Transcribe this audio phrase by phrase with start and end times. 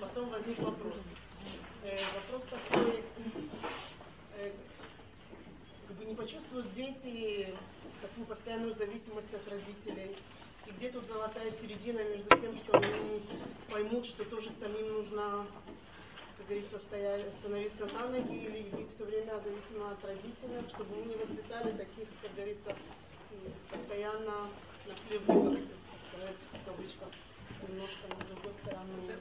[0.00, 0.94] потом возник вопрос.
[1.82, 3.02] Э, вопрос такой,
[4.36, 4.52] э,
[5.86, 7.54] как бы не почувствуют дети
[8.00, 10.16] такую постоянную зависимость от родителей?
[10.66, 13.22] И где тут золотая середина между тем, что они
[13.70, 15.46] поймут, что тоже самим нужно,
[16.36, 21.06] как говорится, стоять, становиться на ноги или быть все время зависимо от родителей, чтобы мы
[21.06, 22.76] не воспитали таких, как говорится,
[23.70, 24.50] постоянно
[24.86, 25.68] наплевывающих,
[26.10, 27.08] сказать, в кавычках,
[27.66, 29.18] немножко на другой стороне.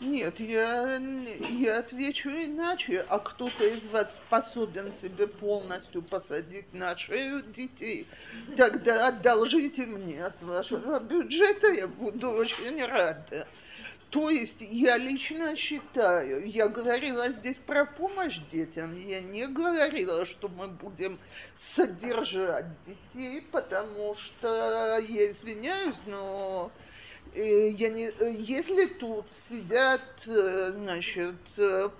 [0.00, 3.04] Нет, я, я отвечу иначе.
[3.08, 8.06] А кто-то из вас способен себе полностью посадить на шею детей?
[8.56, 13.46] Тогда одолжите мне с вашего бюджета, я буду очень рада.
[14.10, 20.48] То есть я лично считаю, я говорила здесь про помощь детям, я не говорила, что
[20.48, 21.18] мы будем
[21.74, 26.70] содержать детей, потому что, я извиняюсь, но
[27.34, 31.34] я не, если тут сидят, э, значит,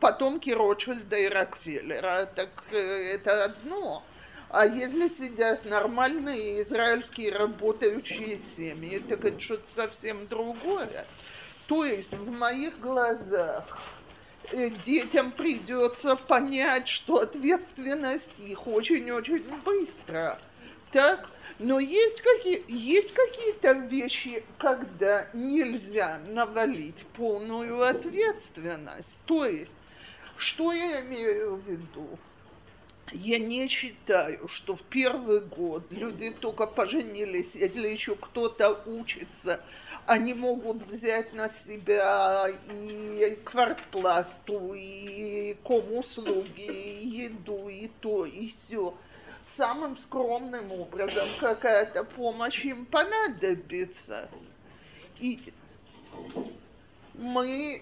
[0.01, 4.05] потомки Ротшильда и Рокфеллера, так э, это одно.
[4.51, 11.07] А если сидят нормальные израильские работающие семьи, так это что-то совсем другое.
[11.67, 13.65] То есть в моих глазах
[14.53, 20.39] э, детям придется понять, что ответственность их очень-очень быстро.
[20.93, 21.29] Так?
[21.59, 29.19] Но есть, какие, есть какие-то вещи, когда нельзя навалить полную ответственность.
[29.27, 29.75] То есть,
[30.37, 32.19] что я имею в виду?
[33.13, 39.61] Я не считаю, что в первый год люди только поженились, если еще кто-то учится,
[40.07, 48.95] они могут взять на себя и квартплату, и комуслуги, и еду, и то, и все.
[49.57, 54.29] Самым скромным образом какая-то помощь им понадобится.
[55.21, 55.53] И
[57.15, 57.81] мы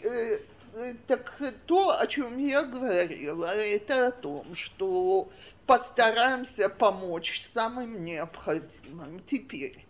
[0.75, 5.31] э, так то, о чем я говорила, это о том, что
[5.67, 9.23] постараемся помочь самым необходимым.
[9.31, 9.87] Теперь,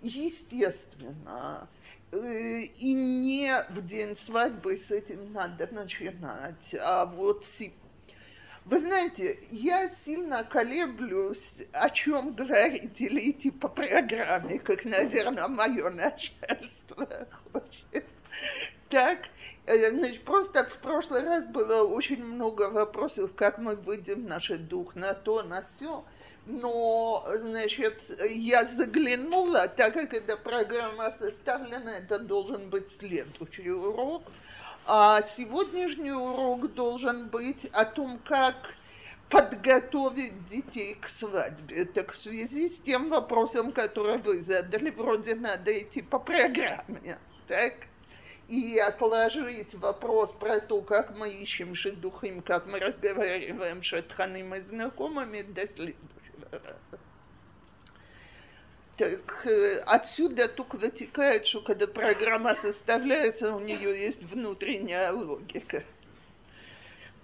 [0.00, 1.68] естественно,
[2.12, 7.44] э, и не в день свадьбы с этим надо начинать, а вот
[8.70, 15.90] вы знаете, я сильно колеблюсь, о чем говорить, или идти по программе, как, наверное, мое
[15.90, 18.04] начальство хочет.
[18.88, 19.18] Так,
[19.68, 24.94] Э, значит, просто в прошлый раз было очень много вопросов, как мы выйдем наш дух
[24.94, 26.04] на то, на все.
[26.46, 28.00] Но, значит,
[28.30, 34.22] я заглянула, так как эта программа составлена, это должен быть следующий урок.
[34.90, 38.56] А сегодняшний урок должен быть о том, как
[39.28, 41.84] подготовить детей к свадьбе.
[41.84, 47.18] Так в связи с тем вопросом, который вы задали, вроде надо идти по программе.
[47.48, 47.74] Так?
[48.48, 54.60] и отложить вопрос про то, как мы ищем шедухим, как мы разговариваем с шатханым и
[54.60, 57.07] знакомыми до следующего раза.
[58.98, 65.84] Так э, отсюда только вытекает, что когда программа составляется, у нее есть внутренняя логика.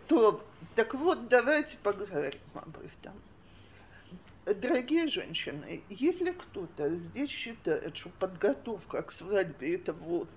[0.06, 0.44] То,
[0.76, 3.20] так вот, давайте поговорим об этом.
[4.46, 10.28] Дорогие женщины, если кто-то здесь считает, что подготовка к свадьбе это вот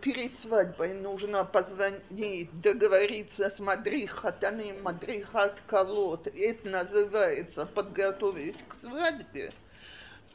[0.00, 9.52] перед свадьбой нужно позвонить, договориться с мадрихатаным, мадрихат колод, это называется подготовить к свадьбе,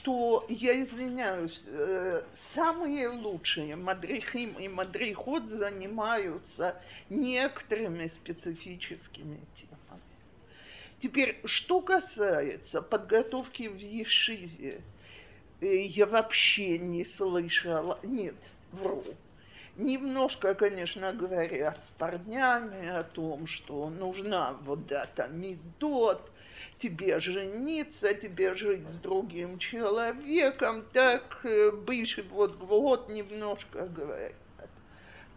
[0.07, 2.23] то я извиняюсь, э,
[2.53, 10.01] самые лучшие мадрихим и мадрихот занимаются некоторыми специфическими темами.
[11.01, 14.79] Теперь, что касается подготовки в Ешиве,
[15.59, 18.35] э, я вообще не слышала, нет,
[18.71, 19.03] вру
[19.77, 26.31] немножко, конечно, говорят с парнями о том, что нужна вот дата медот,
[26.79, 34.33] тебе жениться, тебе жить с другим человеком, так э, бывший вот год немножко говорят.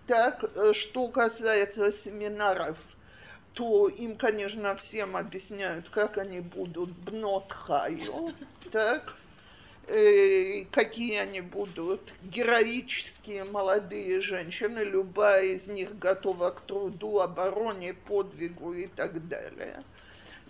[0.06, 2.78] Так, э, что касается семинаров,
[3.54, 8.34] то им, конечно, всем объясняют, как они будут бнотхаю,
[8.70, 9.16] так,
[9.92, 18.72] Э, какие они будут, героические молодые женщины, любая из них готова к труду, обороне, подвигу
[18.72, 19.82] и так далее.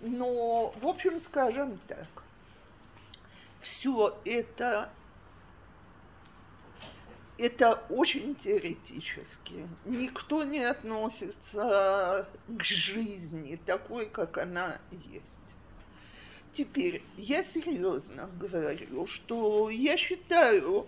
[0.01, 2.07] Но, в общем, скажем так,
[3.61, 4.89] все это
[7.37, 9.67] это очень теоретически.
[9.85, 15.25] Никто не относится к жизни такой, как она есть.
[16.53, 20.87] Теперь я серьезно говорю, что я считаю,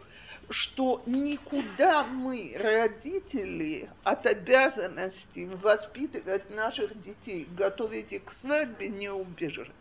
[0.50, 9.72] что никуда мы, родители, от обязанности воспитывать наших детей, готовить их к свадьбе, не убежим.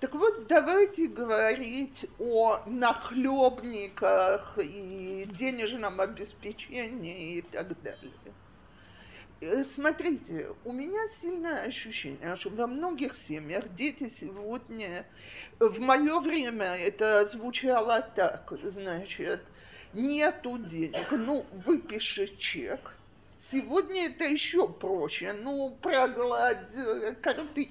[0.00, 8.12] Так вот, давайте говорить о нахлебниках и денежном обеспечении и так далее.
[9.42, 15.04] Э, смотрите, у меня сильное ощущение, что во многих семьях дети сегодня,
[15.58, 19.42] в мое время это звучало так, значит,
[19.94, 22.94] нету денег, ну, выпиши чек.
[23.50, 27.68] Сегодня это еще проще, ну, прогладь э, картиз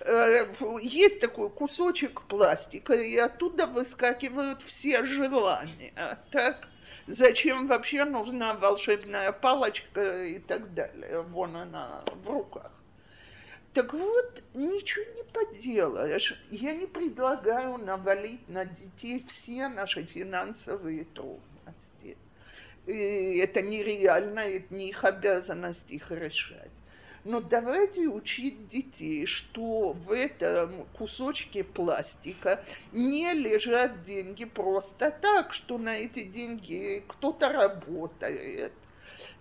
[0.00, 0.46] Э,
[0.80, 6.18] есть такой кусочек пластика, и оттуда выскакивают все желания.
[6.30, 6.68] Так?
[7.06, 11.22] Зачем вообще нужна волшебная палочка и так далее?
[11.22, 12.70] Вон она в руках.
[13.72, 16.34] Так вот, ничего не поделаешь.
[16.50, 22.16] Я не предлагаю навалить на детей все наши финансовые трудности.
[22.86, 26.70] И это нереально, это не их обязанность их решать.
[27.22, 35.76] Но давайте учить детей, что в этом кусочке пластика не лежат деньги просто так, что
[35.76, 38.72] на эти деньги кто-то работает,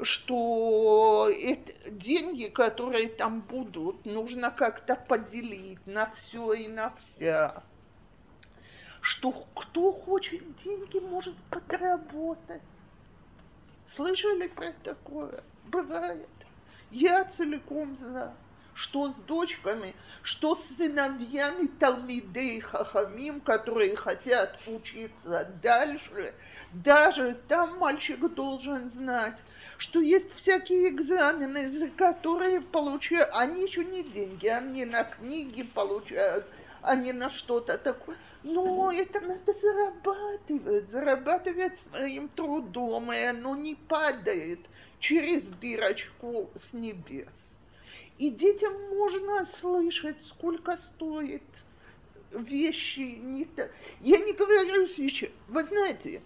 [0.02, 7.64] что это, деньги, которые там будут, нужно как-то поделить на все и на вся.
[9.02, 12.62] Что кто хочет деньги, может подработать.
[13.90, 15.44] Слышали про такое?
[15.66, 16.30] Бывает.
[16.92, 18.34] Я целиком за.
[18.82, 19.94] Что с дочками,
[20.24, 26.34] что с сыновьями Талмидей Хахамим, которые хотят учиться дальше,
[26.72, 29.36] даже там мальчик должен знать,
[29.78, 36.46] что есть всякие экзамены, за которые получают, они еще не деньги, они на книги получают,
[36.82, 38.16] они на что-то такое.
[38.44, 44.62] Но это надо зарабатывать, зарабатывать своим трудом, и оно не падает
[45.02, 47.28] через дырочку с небес.
[48.20, 51.42] И детям можно слышать, сколько стоит
[52.34, 53.18] вещи.
[53.18, 53.72] Не то.
[54.02, 55.30] Я не говорю сейчас.
[55.48, 56.22] Вы знаете,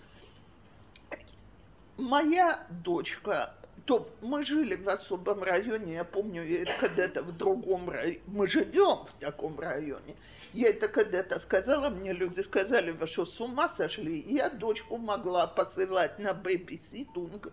[1.98, 3.56] моя дочка,
[3.86, 8.48] то мы жили в особом районе, я помню, я это когда-то в другом районе, мы
[8.48, 10.16] живем в таком районе.
[10.54, 14.20] Я это когда-то сказала, мне люди сказали, вы что, с ума сошли?
[14.20, 17.52] Я дочку могла посылать на babysitting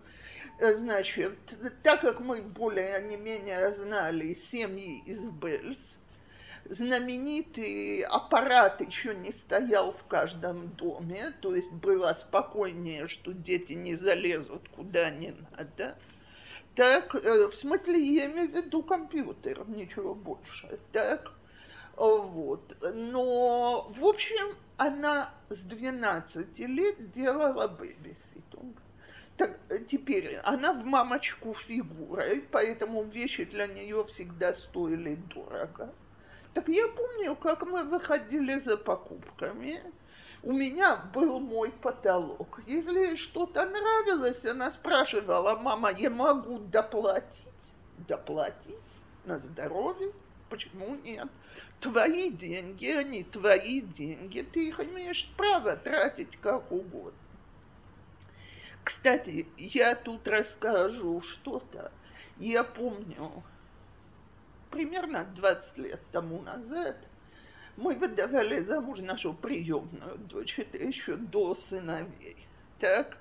[0.59, 1.37] значит,
[1.83, 5.77] так как мы более не менее знали семьи из Бельс,
[6.65, 13.95] знаменитый аппарат еще не стоял в каждом доме, то есть было спокойнее, что дети не
[13.95, 15.97] залезут куда не надо.
[16.75, 20.79] Так, э, в смысле, я имею в виду компьютер, ничего больше.
[20.93, 21.33] Так,
[21.97, 22.77] вот.
[22.93, 28.81] Но, в общем, она с 12 лет делала бэбиситинг.
[29.37, 35.93] Так, э, теперь она в мамочку фигурой, поэтому вещи для нее всегда стоили дорого.
[36.53, 39.81] Так я помню, как мы выходили за покупками.
[40.43, 42.59] У меня был мой потолок.
[42.65, 47.27] Если что-то нравилось, она спрашивала, мама, я могу доплатить?
[48.07, 48.75] Доплатить
[49.25, 50.11] на здоровье?
[50.49, 51.29] Почему нет?
[51.79, 57.20] Твои деньги, они твои деньги, ты их имеешь право тратить как угодно.
[58.83, 61.91] Кстати, я тут расскажу что-то.
[62.37, 63.43] Я помню,
[64.71, 66.97] примерно 20 лет тому назад
[67.77, 72.37] мы выдавали замуж нашу приемную дочь, это еще до сыновей.
[72.79, 73.17] Так,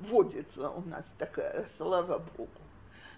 [0.00, 2.50] водится у нас такая, слава богу.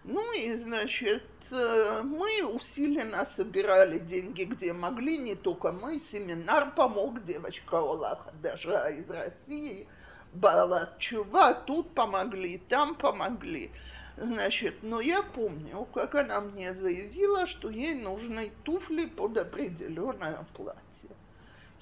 [0.04, 7.24] Ну и, значит, э, мы усиленно собирали деньги, где могли, не только мы, семинар помог,
[7.24, 9.86] девочка Олаха даже из России–
[10.34, 13.70] Балат Чува, тут помогли, там помогли.
[14.16, 20.80] Значит, но я помню, как она мне заявила, что ей нужны туфли под определенное платье.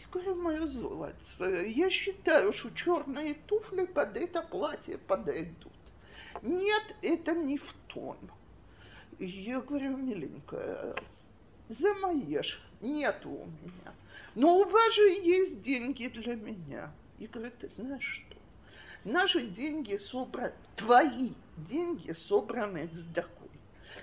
[0.01, 5.73] Я говорю, мое золото, я считаю, что черные туфли под это платье подойдут.
[6.43, 8.19] Нет, это не в тон.
[9.19, 10.95] Я говорю, миленькая,
[11.69, 13.95] замаешь, нету у меня.
[14.35, 16.93] Но у вас же есть деньги для меня.
[17.19, 18.32] И говорит, ты знаешь что?
[19.05, 23.33] Наши деньги собраны, твои деньги собраны с докой.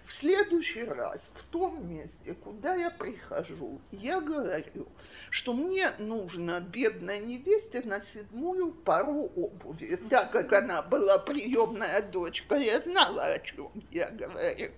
[0.06, 4.88] В следующий раз в том месте, куда я прихожу, я говорю,
[5.29, 9.96] что мне нужно бедной невесте на седьмую пару обуви.
[10.10, 14.72] Так как она была приемная дочка, я знала, о чем я говорю.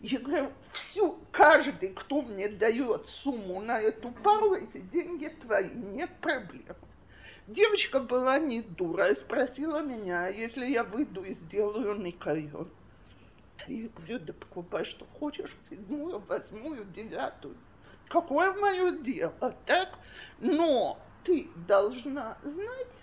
[0.00, 6.10] Я говорю, всю, каждый, кто мне дает сумму на эту пару, эти деньги твои, нет
[6.20, 6.76] проблем.
[7.46, 12.70] Девочка была не дура и спросила меня, если я выйду и сделаю никайон.
[13.66, 17.54] Я говорю, да покупай, что хочешь, седьмую, восьмую, девятую.
[18.08, 19.98] Какое мое дело, так?
[20.40, 22.94] Но ты должна знать,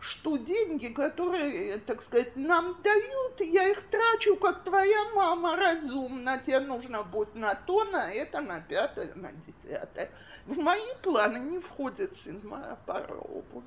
[0.00, 6.38] что деньги, которые, так сказать, нам дают, я их трачу, как твоя мама разумно.
[6.46, 10.10] Тебе нужно будет на то, на это, на пятое, на десятое.
[10.46, 13.66] В мои планы не входит седьмая пара обуви.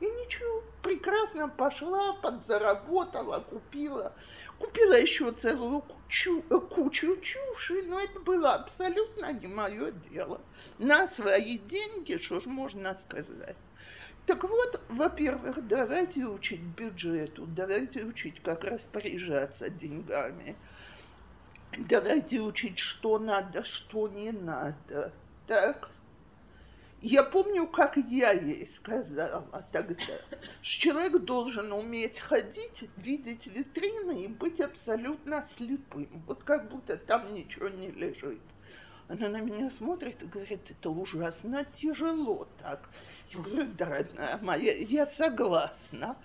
[0.00, 4.14] И ничего, прекрасно пошла, подзаработала, купила.
[4.58, 10.40] Купила еще целую кучу, кучу чуши, но это было абсолютно не мое дело.
[10.78, 13.56] На свои деньги, что ж можно сказать.
[14.26, 20.56] Так вот, во-первых, давайте учить бюджету, давайте учить, как распоряжаться деньгами,
[21.76, 25.12] давайте учить, что надо, что не надо.
[25.46, 25.90] Так?
[27.02, 29.96] Я помню, как я ей сказала тогда,
[30.60, 36.22] что человек должен уметь ходить, видеть витрины и быть абсолютно слепым.
[36.26, 38.42] Вот как будто там ничего не лежит.
[39.08, 42.90] Она на меня смотрит и говорит, это ужасно тяжело так.
[43.32, 46.16] Дорогая моя, я согласна.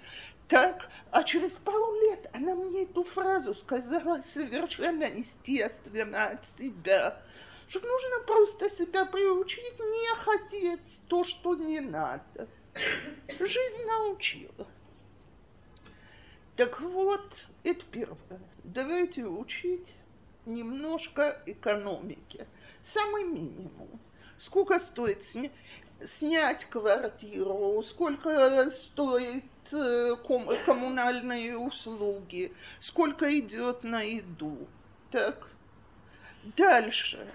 [0.48, 7.22] Так, а через пару лет она мне эту фразу сказала совершенно естественно от себя,
[7.68, 12.48] что нужно просто себя приучить не хотеть то, что не надо.
[13.28, 14.68] Жизнь научила.
[16.56, 17.26] Так вот,
[17.64, 18.40] это первое.
[18.64, 19.88] Давайте учить
[20.46, 22.48] немножко экономики.
[22.84, 24.00] Самый минимум.
[24.38, 25.24] Сколько стоит
[26.18, 34.68] снять квартиру, сколько стоит э, ком коммунальные услуги, сколько идет на еду.
[35.12, 35.48] Так,
[36.58, 37.32] дальше.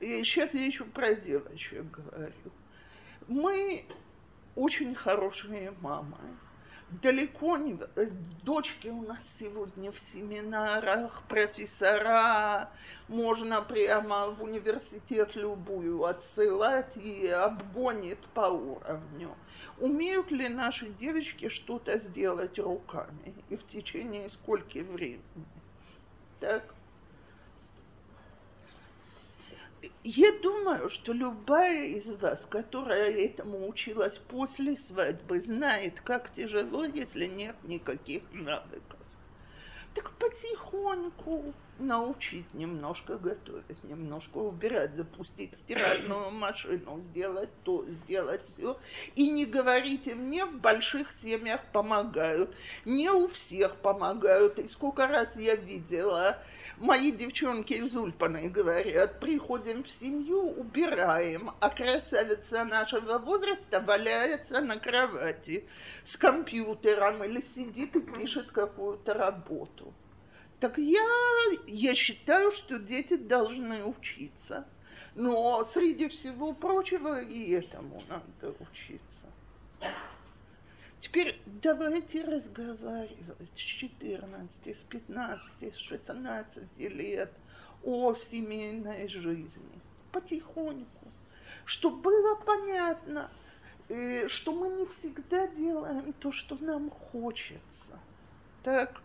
[0.00, 2.52] И сейчас я еще про девочек говорю.
[3.28, 3.86] Мы
[4.54, 6.18] очень хорошие мамы
[6.88, 7.78] далеко не...
[7.96, 8.06] Э,
[8.42, 12.70] дочки у нас сегодня в семинарах, профессора,
[13.08, 19.34] можно прямо в университет любую отсылать и обгонит по уровню.
[19.78, 25.22] Умеют ли наши девочки что-то сделать руками и в течение скольки времени?
[26.40, 26.75] Так?
[30.04, 37.26] Я думаю, что любая из вас, которая этому училась после свадьбы, знает, как тяжело, если
[37.26, 38.98] нет никаких навыков.
[39.94, 48.78] Так потихоньку научить немножко готовить, немножко убирать, запустить стиральную машину, сделать то, сделать все.
[49.14, 52.54] И не говорите мне, в больших семьях помогают.
[52.84, 54.58] Не у всех помогают.
[54.58, 56.38] И сколько раз я видела,
[56.78, 64.78] мои девчонки из Ульпаны говорят, приходим в семью, убираем, а красавица нашего возраста валяется на
[64.78, 65.68] кровати
[66.04, 69.92] с компьютером или сидит и пишет какую-то работу.
[70.60, 71.06] Так я,
[71.66, 74.66] я считаю, что дети должны учиться.
[75.14, 79.26] Но среди всего прочего и этому надо учиться.
[81.00, 87.32] Теперь давайте разговаривать с 14, с 15, с 16 лет
[87.84, 89.80] о семейной жизни.
[90.12, 91.06] Потихоньку.
[91.64, 93.30] Чтобы было понятно,
[93.88, 97.60] э, что мы не всегда делаем то, что нам хочется.
[98.62, 99.00] Так,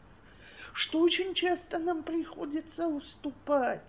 [0.73, 3.81] что очень часто нам приходится уступать.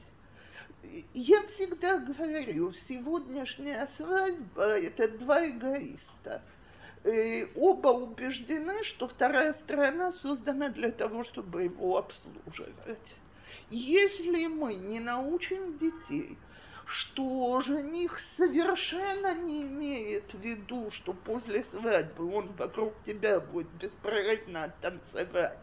[1.14, 6.42] Я всегда говорю, сегодняшняя свадьба– это два эгоиста.
[7.04, 13.14] И оба убеждены, что вторая сторона создана для того, чтобы его обслуживать.
[13.70, 16.36] Если мы не научим детей,
[16.84, 24.74] что жених совершенно не имеет в виду, что после свадьбы он вокруг тебя будет беспрерывно
[24.80, 25.58] танцевать,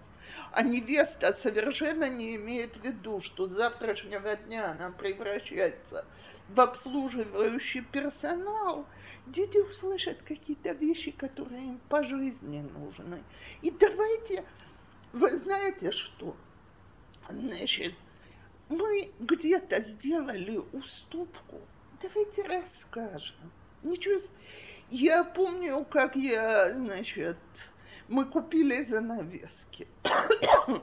[0.52, 6.06] а невеста совершенно не имеет в виду, что с завтрашнего дня она превращается
[6.50, 8.86] в обслуживающий персонал,
[9.28, 13.24] дети услышат какие-то вещи, которые им по жизни нужны.
[13.62, 14.44] И давайте,
[15.14, 16.36] вы знаете что?
[17.30, 17.94] Значит,
[18.70, 21.60] мы где-то сделали уступку.
[22.02, 23.52] Давайте расскажем.
[23.84, 24.22] Ничего.
[24.90, 27.38] Я помню, как я, значит,
[28.10, 29.88] мы купили занавески.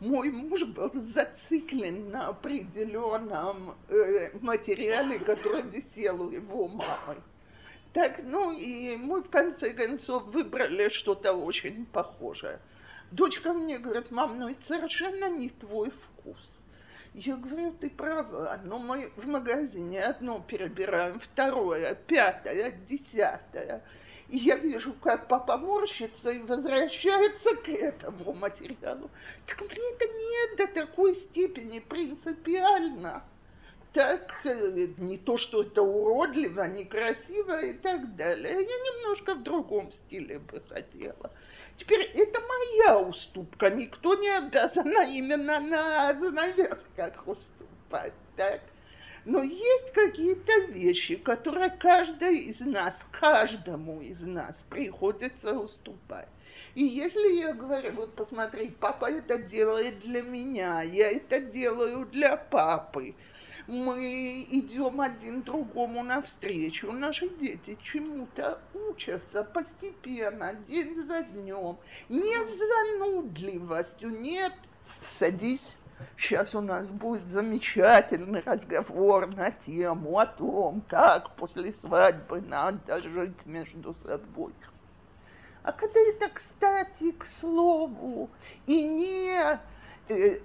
[0.00, 7.16] Мой муж был зациклен на определенном э, материале, который висел у его мамы.
[7.92, 12.60] Так, ну и мы в конце концов выбрали что-то очень похожее.
[13.10, 16.58] Дочка мне говорит, мам, ну это совершенно не твой вкус.
[17.14, 23.82] Я говорю, ты права, но мы в магазине одно перебираем, второе, пятое, десятое.
[24.36, 29.10] Я вижу, как папа морщится и возвращается к этому материалу.
[29.46, 33.24] Так мне это не до такой степени принципиально.
[33.94, 38.52] Так, э, не то, что это уродливо, некрасиво и так далее.
[38.52, 41.32] Я немножко в другом стиле бы хотела.
[41.78, 43.70] Теперь это моя уступка.
[43.70, 48.12] Никто не обязан именно на занавесках уступать.
[48.36, 48.60] Так?
[49.28, 56.30] Но есть какие-то вещи, которые каждый из нас, каждому из нас приходится уступать.
[56.74, 62.38] И если я говорю, вот посмотри, папа это делает для меня, я это делаю для
[62.38, 63.14] папы,
[63.66, 71.76] мы идем один другому навстречу, наши дети чему-то учатся постепенно, день за днем,
[72.08, 72.58] не с
[72.98, 74.54] занудливостью, нет,
[75.18, 75.76] садись,
[76.16, 83.46] Сейчас у нас будет замечательный разговор на тему о том, как после свадьбы надо жить
[83.46, 84.52] между собой.
[85.62, 88.30] А когда это, кстати, к слову,
[88.66, 89.60] и не
[90.08, 90.40] э,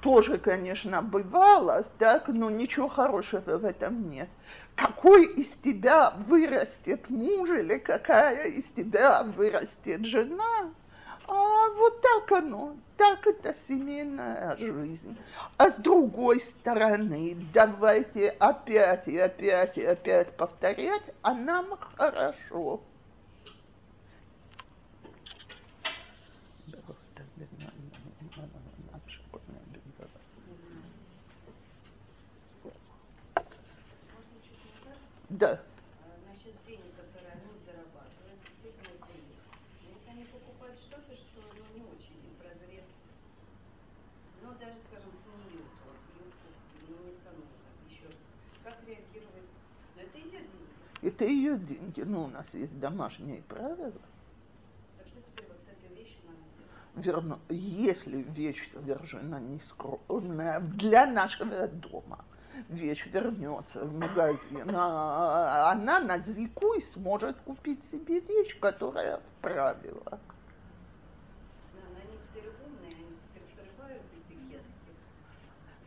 [0.00, 4.28] тоже, конечно, бывало, так, но ничего хорошего в этом нет.
[4.74, 10.70] Какой из тебя вырастет муж или какая из тебя вырастет жена,
[11.30, 15.16] а вот так оно, так это семейная жизнь.
[15.56, 22.80] А с другой стороны, давайте опять и опять и опять повторять, а нам хорошо.
[35.28, 35.60] Да.
[51.02, 52.02] Это ее деньги.
[52.02, 53.92] Ну, у нас есть домашние правила.
[56.96, 62.24] Верно, если вещь совершенно нескромная для нашего дома,
[62.68, 69.40] вещь вернется в магазин, а она на зику и сможет купить себе вещь, которая в
[69.40, 70.18] правилах.
[71.72, 72.00] Зна
[73.90, 75.79] Э,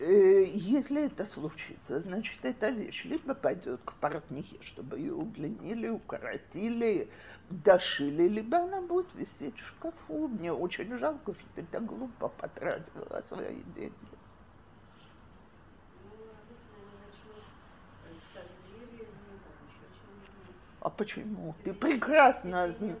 [0.00, 7.10] если это случится, значит, эта вещь либо пойдет к портнихе, чтобы ее удлинили, укоротили,
[7.50, 10.28] дошили, либо она будет висеть в шкафу.
[10.28, 13.94] Мне очень жалко, что ты так глупо потратила свои деньги.
[20.80, 21.54] А почему?
[21.64, 22.98] Ты прекрасно знаешь.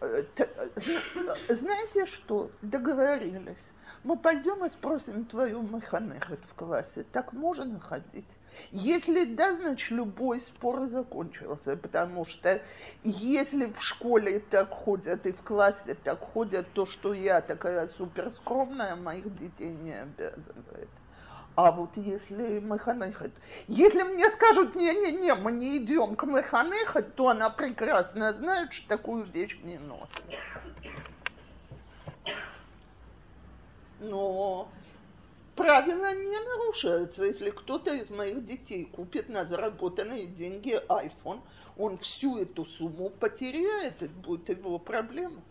[0.00, 2.50] Э, э, знаете что?
[2.62, 3.56] Договорились
[4.04, 8.26] мы пойдем и спросим твою механехет в классе, так можно ходить?
[8.70, 12.60] Если да, значит, любой спор закончился, потому что
[13.02, 18.96] если в школе так ходят и в классе так ходят, то, что я такая суперскромная,
[18.96, 20.88] моих детей не обязывает.
[21.54, 23.32] А вот если механехет,
[23.66, 29.24] если мне скажут, не-не-не, мы не идем к механехет, то она прекрасно знает, что такую
[29.24, 30.24] вещь не носит
[34.00, 34.68] но
[35.58, 37.24] правила не нарушаются.
[37.24, 41.40] Если кто-то из моих детей купит на заработанные деньги iPhone,
[41.76, 45.42] он всю эту сумму потеряет, это будет его проблема.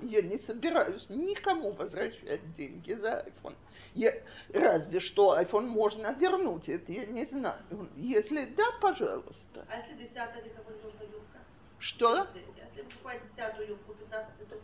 [0.00, 3.54] Я не собираюсь никому возвращать деньги за iPhone.
[3.94, 4.12] Я,
[4.52, 7.62] разве что iPhone можно вернуть, это я не знаю.
[7.96, 9.64] Если да, пожалуйста.
[9.68, 11.38] А если десятая, кого нужна юбка?
[11.78, 12.26] Что?
[12.34, 14.56] Если покупать десятую юбку, 15 то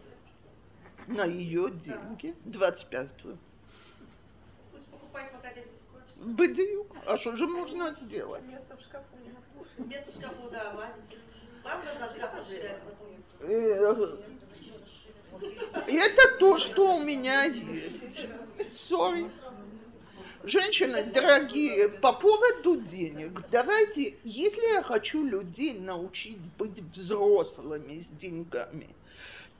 [1.06, 3.38] на ее деньги, 25-ю.
[6.24, 6.86] Бедюк.
[7.06, 8.42] А что же можно сделать?
[8.44, 9.16] Место в шкафу
[9.78, 10.72] Место в шкафу, да,
[11.64, 12.30] Вам нужно шкаф
[15.88, 18.28] Это то, что у меня есть.
[18.90, 19.30] Sorry.
[20.44, 28.88] Женщины, дорогие, по поводу денег, давайте, если я хочу людей научить быть взрослыми с деньгами,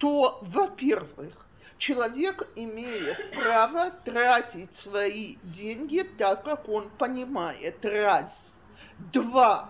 [0.03, 1.47] то, во-первых,
[1.79, 7.85] человек имеет право тратить свои деньги так, как он понимает.
[7.85, 8.29] Раз.
[9.13, 9.69] Два.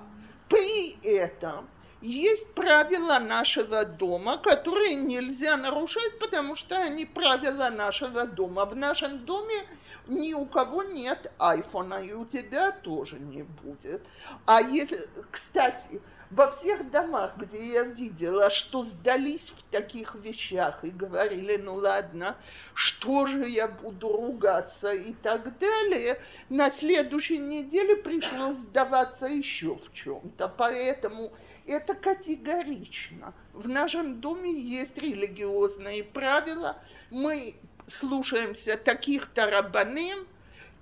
[0.48, 1.68] При этом
[2.00, 8.64] есть правила нашего дома, которые нельзя нарушать, потому что они правила нашего дома.
[8.64, 9.66] В нашем доме
[10.06, 14.00] ни у кого нет айфона, и у тебя тоже не будет.
[14.46, 14.98] А если,
[15.30, 16.00] кстати,
[16.32, 22.38] Во всех домах, где я видела, что сдались в таких вещах и говорили, ну ладно,
[22.72, 26.18] что же я буду ругаться и так далее,
[26.48, 30.48] на следующей неделе пришлось сдаваться еще в чем-то.
[30.48, 31.32] Поэтому
[31.66, 33.34] это категорично.
[33.52, 36.78] В нашем доме есть религиозные правила.
[37.10, 37.56] Мы
[37.88, 40.26] слушаемся таких-то рабаним,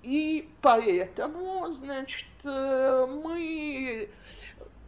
[0.05, 4.09] и поэтому, значит, э, мы,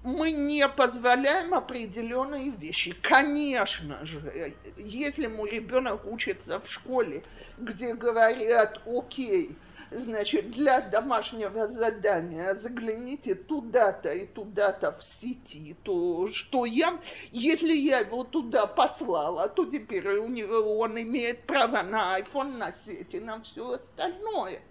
[0.05, 2.95] мы не позволяем определенные вещи.
[3.03, 7.23] Конечно же, если мой ребенок учится в школе,
[7.59, 9.57] где говорят, окей,
[9.93, 16.99] значит, для домашнего задания загляните туда-то и туда-то в сети, то что я,
[17.31, 22.73] если я его туда послала, то теперь у него он имеет право на iPhone, на
[22.85, 24.63] сети, на все остальное.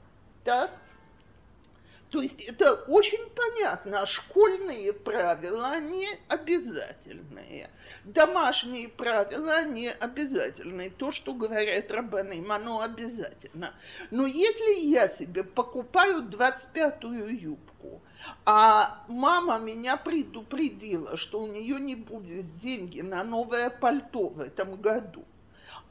[0.44, 0.72] Так?
[2.12, 7.70] То есть это очень понятно, школьные правила, они обязательные.
[8.04, 10.90] Домашние правила, они обязательные.
[10.90, 13.74] То, что говорят рабаны, оно обязательно.
[14.12, 18.02] Но если я себе покупаю 25-ю юбку,
[18.46, 24.76] а мама меня предупредила, что у нее не будет деньги на новое пальто в этом
[24.76, 25.24] году,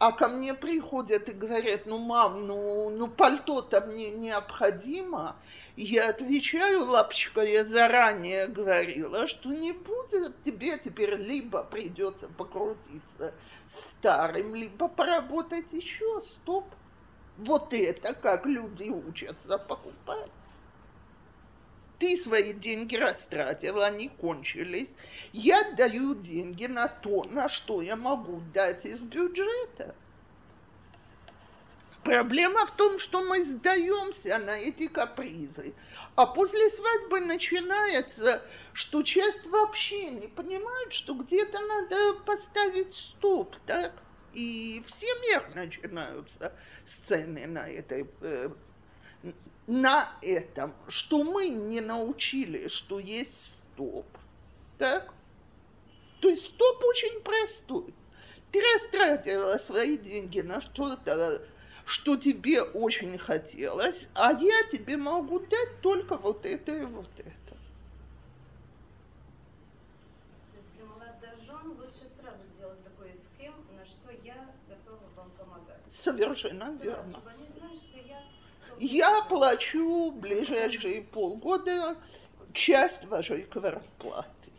[0.00, 5.36] а ко мне приходят и говорят, ну, мам, ну, ну пальто-то мне необходимо.
[5.76, 13.34] Я отвечаю, лапочка, я заранее говорила, что не будет тебе теперь либо придется покрутиться
[13.68, 16.64] старым, либо поработать еще, стоп.
[17.36, 20.30] Вот это как люди учатся покупать.
[22.00, 24.88] Ты свои деньги растратил, они кончились.
[25.32, 29.94] Я даю деньги на то, на что я могу дать из бюджета.
[32.02, 35.74] Проблема в том, что мы сдаемся на эти капризы.
[36.14, 43.92] А после свадьбы начинается, что часть вообще не понимает, что где-то надо поставить стоп, так?
[44.32, 46.54] И в семьях начинаются
[46.86, 48.48] сцены на этой э,
[49.70, 54.04] на этом, что мы не научили, что есть стоп.
[54.78, 55.14] Так?
[56.20, 57.94] То есть стоп очень простой.
[58.50, 61.46] Ты растратила свои деньги на что-то,
[61.86, 67.30] что тебе очень хотелось, а я тебе могу дать только вот это и вот это.
[76.02, 77.20] Совершенно верно
[78.80, 81.96] я плачу ближайшие полгода
[82.52, 84.50] часть вашей квартплаты.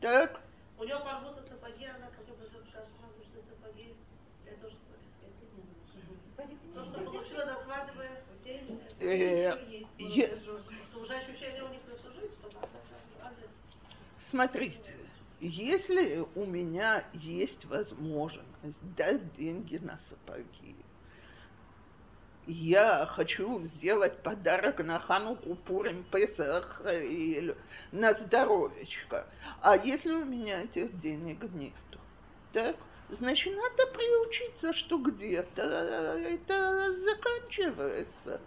[0.00, 0.40] Так?
[0.78, 3.94] У него порвутся сапоги, она когда придет, скажет, что нужны сапоги.
[4.46, 4.76] Я тоже
[6.74, 8.08] То, что получила до свадьбы,
[9.00, 9.52] э,
[11.00, 12.50] уже ощущение у них прислужить, что
[14.20, 14.94] Смотрите,
[15.40, 20.76] если у меня есть возможность дать деньги на сапоги,
[22.46, 27.54] я хочу сделать подарок на Хануку, Пурим, Песах и
[27.92, 29.26] на здоровечко.
[29.60, 32.00] А если у меня этих денег нету,
[32.52, 32.76] так,
[33.10, 38.40] значит, надо приучиться, что где-то это заканчивается.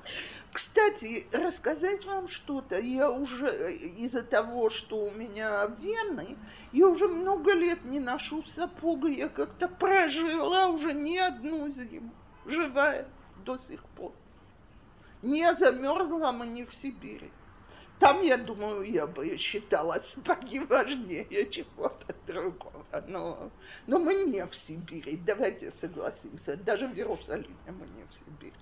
[0.52, 6.38] Кстати, рассказать вам что-то, я уже из-за того, что у меня вены,
[6.72, 12.14] я уже много лет не ношу сапога, я как-то прожила уже не одну зиму,
[12.46, 13.06] живая
[13.46, 14.12] до сих пор.
[15.22, 17.32] Не замерзла мы не в Сибири.
[18.00, 22.86] Там, я думаю, я бы считала сапоги важнее чего-то другого.
[23.08, 23.50] Но,
[23.88, 26.58] но мы не в Сибири, давайте согласимся.
[26.58, 28.54] Даже в Иерусалиме мы не в Сибири.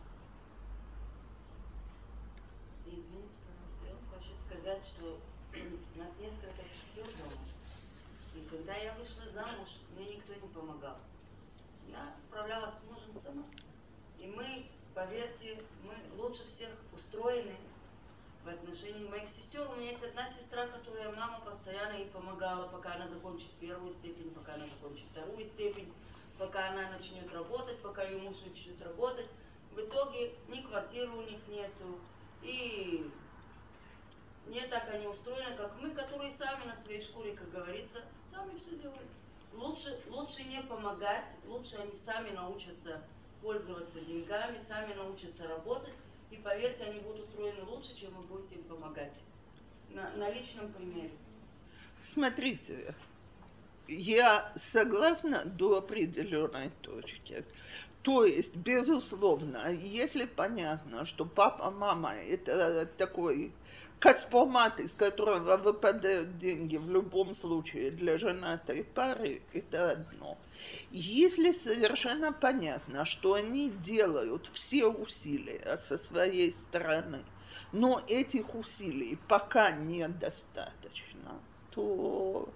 [2.86, 3.50] Извините,
[3.88, 5.19] я хочу сказать, что
[5.98, 7.08] нас несколько сестер
[8.54, 10.98] когда я вышла замуж, мне никто не помогал.
[11.88, 13.43] Я справлялась с мужем сама.
[14.19, 17.56] И мы поверьте, мы лучше всех устроены
[18.43, 19.69] в отношении моих сестер.
[19.69, 24.32] У меня есть одна сестра, которая мама постоянно ей помогала, пока она закончит первую степень,
[24.34, 25.93] пока она закончит вторую степень,
[26.38, 29.27] пока она начнет работать, пока ее муж начнет работать.
[29.71, 31.99] В итоге ни квартиры у них нету,
[32.43, 33.10] и
[34.47, 38.75] не так они устроены, как мы, которые сами на своей шкуре, как говорится, сами все
[38.75, 39.10] делают.
[39.53, 43.03] Лучше, лучше не помогать, лучше они сами научатся
[43.43, 45.93] пользоваться деньгами, сами научатся работать,
[46.32, 49.13] и поверьте, они будут устроены лучше, чем вы будете им помогать.
[49.89, 51.12] На, на личном примере.
[52.08, 52.95] Смотрите,
[53.88, 57.45] я согласна до определенной точки.
[58.01, 63.53] То есть, безусловно, если понятно, что папа, мама– это такой
[64.04, 70.38] Космомат, из которого выпадают деньги в любом случае для женатой пары, это одно.
[70.92, 77.24] Если совершенно понятно, что они делают все усилия со своей стороны,
[77.72, 81.39] но этих усилий пока недостаточно,
[81.72, 82.50] то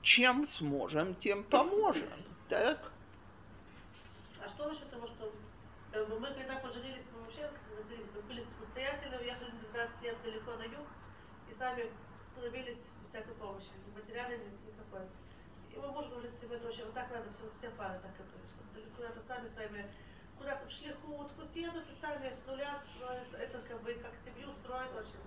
[0.00, 2.08] чем сможем, тем поможем,
[2.48, 2.78] так?
[4.42, 5.30] А что насчет того, что
[5.92, 7.50] э, мы когда поженились, мы вообще
[8.26, 9.26] были самостоятельными,
[9.76, 10.88] 15 лет далеко на юг
[11.50, 11.90] и сами
[12.32, 15.04] становились без всякой помощи, не потеряли никакой.
[15.70, 18.48] И мой муж говорит, себе это очень, вот так надо все, все пары так готовить,
[18.56, 19.84] чтобы куда-то сами своими,
[20.38, 24.48] куда-то в шлиху, вот пусть едут сами с нуля строят, это как бы как семью
[24.64, 25.20] строят очень.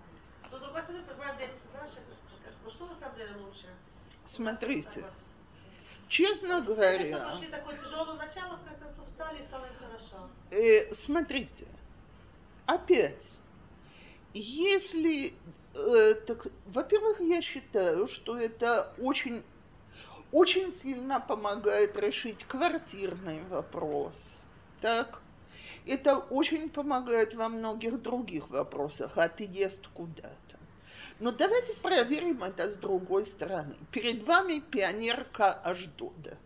[0.49, 1.97] Но с другой стороны, понимаем, дети наши,
[2.43, 3.67] как, ну что на самом деле лучше?
[4.25, 5.05] Смотрите,
[6.07, 7.33] честно вот, говоря...
[7.33, 10.29] Пошли такое тяжелое начало, в конце встали и стало хорошо.
[10.49, 11.67] Э, смотрите,
[12.65, 13.38] опять
[14.33, 15.33] если,
[15.73, 19.43] э, так, во-первых, я считаю, что это очень,
[20.31, 24.15] очень сильно помогает решить квартирный вопрос,
[24.81, 25.21] так?
[25.85, 30.59] Это очень помогает во многих других вопросах, отъезд куда-то.
[31.19, 33.75] Но давайте проверим это с другой стороны.
[33.91, 36.37] Перед вами пионерка Аждода.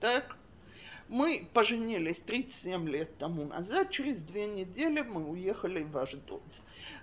[0.00, 0.36] Так?
[1.08, 6.42] Мы поженились 37 лет тому назад, через две недели мы уехали в Аждод.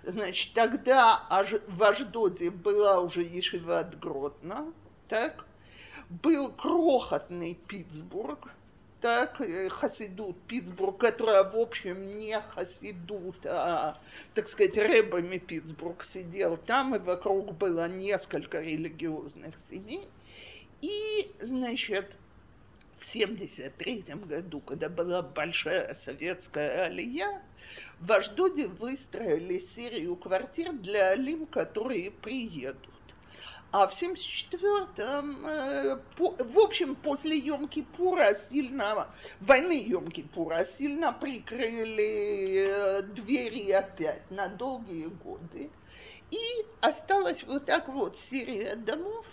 [0.02, 1.26] Значит, тогда
[1.66, 4.72] в Аждоде была уже Ешива от Гродно,
[5.08, 5.44] так?
[6.08, 8.48] Был крохотный Питтсбург,
[9.00, 13.98] так, э, Хасидут Питтсбург, которая, в общем, не Хасидут, а,
[14.34, 20.08] так сказать, рэбами Питтсбург сидел там, и вокруг было несколько религиозных семей.
[20.80, 22.10] И, значит,
[22.98, 27.42] в 73 году, когда была большая советская алия,
[28.00, 32.90] в Аждоде выстроили серию квартир для алим, которые приедут.
[33.72, 39.08] А в 74-м, э, в общем, после Йом-Кипура сильно,
[39.40, 45.70] войны Йом-Кипура сильно прикрыли э, двери опять на долгие годы.
[46.32, 49.24] И осталась вот так вот серия домов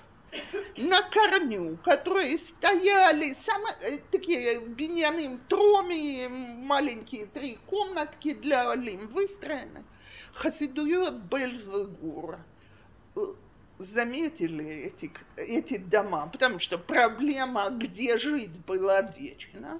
[0.77, 9.83] на корню, которые стояли, самые, э, такие биньяным троми, маленькие три комнатки для Алим выстроены.
[10.33, 12.39] Хасидует Бельзвегура
[13.79, 19.79] заметили эти, эти дома, потому что проблема, где жить, была вечна,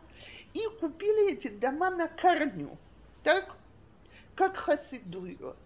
[0.53, 2.77] и купили эти дома на корню,
[3.23, 3.55] так,
[4.35, 5.57] как хасидует.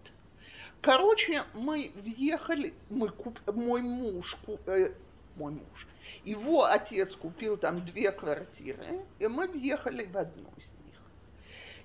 [0.82, 4.92] Короче, мы въехали, мы куп, мой муж, э,
[5.36, 5.86] мой муж,
[6.24, 10.72] его отец купил там две квартиры, и мы въехали в одну из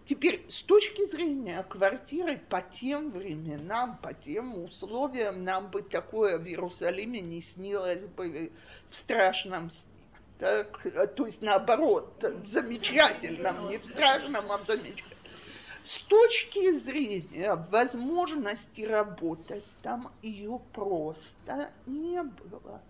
[0.07, 6.47] Теперь, с точки зрения квартиры по тем временам, по тем условиям, нам бы такое в
[6.47, 8.53] Иерусалиме не снилось бы
[8.89, 9.81] в страшном сне.
[10.39, 10.81] Так,
[11.15, 15.16] то есть наоборот, в замечательном, не в страшном, а в замечательном.
[15.87, 22.81] С точки зрения возможности работать там ее просто не было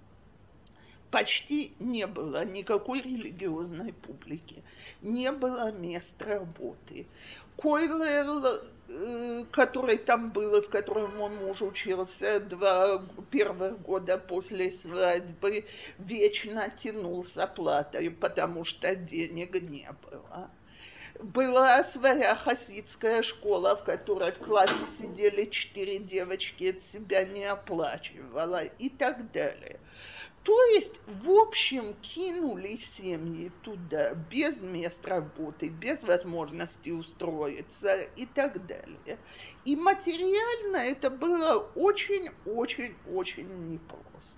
[1.12, 4.63] почти не было никакой религиозной публики,
[5.01, 7.07] не было мест работы.
[7.55, 15.65] Койлер, э, который там был, в котором мой муж учился два первых года после свадьбы,
[15.97, 20.51] вечно тянул с оплатой, потому что денег не было.
[21.19, 28.63] Была своя хасидская школа, в которой в классе сидели четыре девочки, от себя не оплачивала
[28.63, 29.80] и так далее.
[30.43, 38.65] То есть, в общем, кинули семьи туда без мест работы, без возможности устроиться и так
[38.65, 39.17] далее.
[39.65, 44.37] И материально это было очень-очень-очень непросто.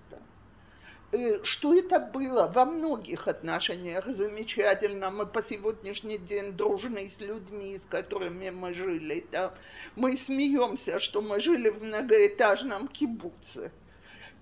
[1.12, 5.10] Э, что это было во многих отношениях замечательно.
[5.10, 9.26] Мы по сегодняшний день дружны с людьми, с которыми мы жили.
[9.32, 9.54] Да?
[9.96, 13.72] Мы смеемся, что мы жили в многоэтажном кибуце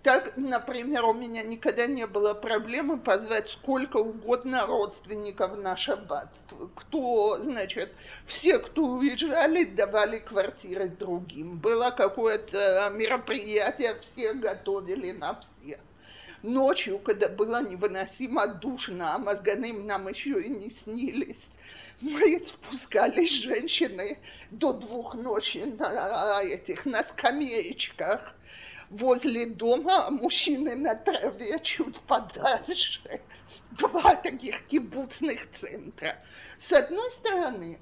[0.02, 6.28] так, например, у меня никогда не было проблемы позвать сколько угодно родственников на шаббат.
[6.76, 7.92] Кто, значит,
[8.26, 11.58] все, кто уезжали, давали квартиры другим.
[11.58, 15.80] Было какое-то мероприятие, все готовили на всех.
[16.42, 21.44] Ночью, когда было невыносимо душно, а мозганым нам еще и не снились,
[22.00, 24.18] мы спускались женщины
[24.50, 28.34] до двух ночи на этих, на скамеечках
[28.90, 33.20] возле дома, а мужчины на траве чуть подальше.
[33.72, 36.18] Два таких кибуцных центра.
[36.58, 37.78] С одной стороны,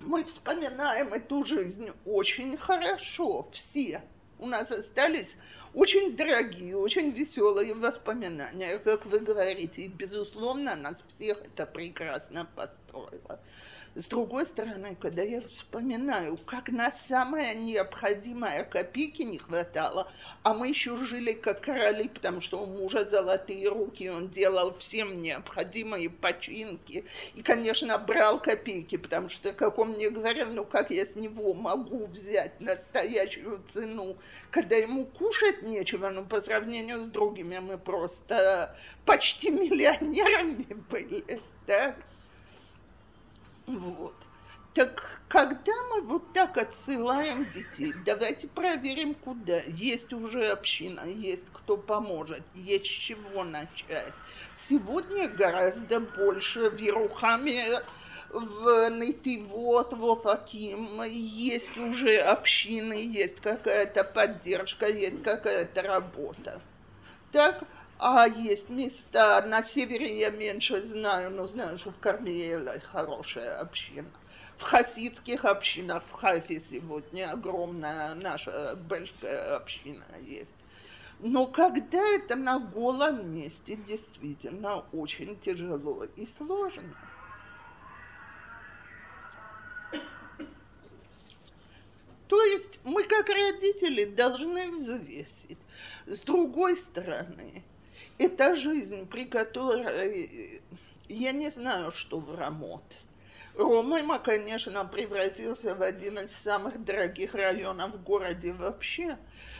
[0.00, 4.02] мы вспоминаем эту жизнь очень хорошо, все.
[4.42, 5.28] У нас остались
[5.72, 9.82] очень дорогие, очень веселые воспоминания, как вы говорите.
[9.82, 13.38] И, безусловно, нас всех это прекрасно построило.
[13.94, 20.10] С другой стороны, когда я вспоминаю, как на самое необходимое копейки не хватало,
[20.42, 25.20] а мы еще жили как короли, потому что у мужа золотые руки, он делал всем
[25.20, 27.04] необходимые починки.
[27.34, 31.52] И, конечно, брал копейки, потому что, как он мне говорил, ну как я с него
[31.52, 34.16] могу взять настоящую цену,
[34.50, 38.74] когда ему кушать нечего, ну по сравнению с другими мы просто
[39.04, 41.94] почти миллионерами были, да?
[43.66, 44.14] Вот.
[44.74, 49.60] Так когда мы вот так отсылаем детей, давайте проверим, куда.
[49.60, 54.14] Есть уже община, есть кто поможет, есть с чего начать.
[54.68, 57.82] Сегодня гораздо больше в Ерухаме,
[58.30, 66.62] в Нытивот, в Офаким есть уже общины, есть какая-то поддержка, есть какая-то работа.
[67.30, 67.62] Так,
[68.04, 74.10] а есть места, на севере я меньше знаю, но знаю, что в Кармиеле хорошая община.
[74.58, 80.50] В хасидских общинах в Хайфе сегодня огромная наша бельская община есть.
[81.20, 86.96] Но когда это на голом месте, действительно очень тяжело и сложно.
[92.26, 95.58] То есть мы как родители должны взвесить.
[96.06, 97.62] С другой стороны,
[98.18, 100.62] это жизнь, при которой
[101.08, 102.84] я не знаю, что в Рамот.
[103.54, 109.18] Ромайма, конечно, превратился в один из самых дорогих районов в городе вообще.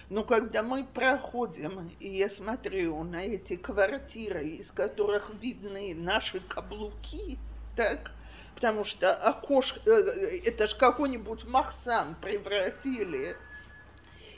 [0.09, 7.39] Но когда мы проходим, и я смотрю на эти квартиры, из которых видны наши каблуки,
[7.77, 8.11] так,
[8.55, 13.37] потому что окошко, э, это ж какой-нибудь Махсан превратили.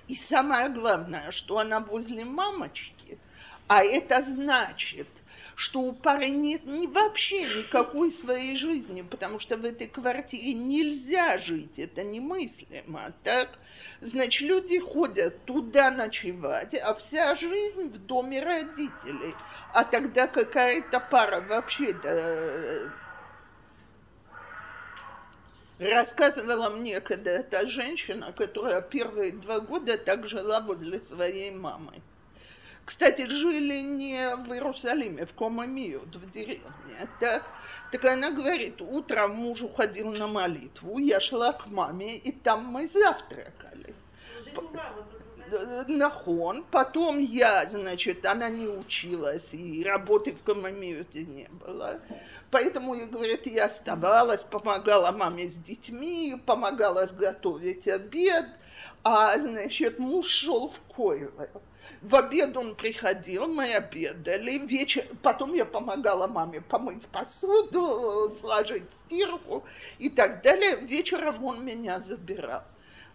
[0.08, 2.93] И самое главное, что она возле мамочки,
[3.68, 5.08] а это значит,
[5.56, 11.38] что у пары нет ни, вообще никакой своей жизни, потому что в этой квартире нельзя
[11.38, 13.50] жить, это немыслимо, так?
[14.00, 19.34] Значит, люди ходят туда ночевать, а вся жизнь в доме родителей.
[19.72, 22.92] А тогда какая-то пара вообще-то
[25.78, 32.02] рассказывала мне когда-то женщина, которая первые два года так жила возле своей мамы.
[32.84, 37.08] Кстати, жили не в Иерусалиме, в Комамиют, в деревне.
[37.18, 37.44] Так,
[37.90, 42.88] так она говорит, утром муж уходил на молитву, я шла к маме, и там мы
[42.88, 43.94] завтракали.
[45.88, 46.64] Нахон.
[46.70, 52.00] Потом я, значит, она не училась, и работы в Комамиюте не было.
[52.50, 58.46] Поэтому, говорит, я оставалась, помогала маме с детьми, помогала сготовить обед,
[59.02, 61.62] а, значит, муж шел в Койлел.
[62.04, 69.64] В обед он приходил, мы обедали, вечер, потом я помогала маме помыть посуду, сложить стирку
[69.98, 70.76] и так далее.
[70.82, 72.64] Вечером он меня забирал.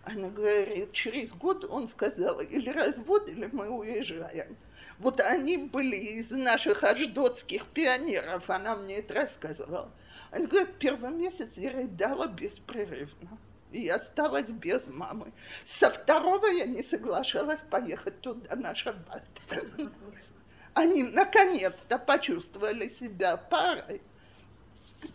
[0.06, 4.58] Она говорит, через год он сказал, или развод, или мы уезжаем.
[4.98, 9.92] Вот они были из наших аждотских пионеров, она мне это рассказывала.
[10.32, 13.38] Она говорит, первый месяц я рыдала беспрерывно
[13.72, 15.32] и осталась без мамы.
[15.66, 19.24] Со второго я не соглашалась поехать туда на шаббат.
[20.74, 24.02] Они наконец-то почувствовали себя парой.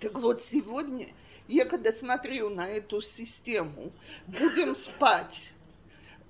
[0.01, 1.09] Так вот, сегодня
[1.49, 3.93] я когда смотрю на эту систему,
[4.27, 5.53] будем спать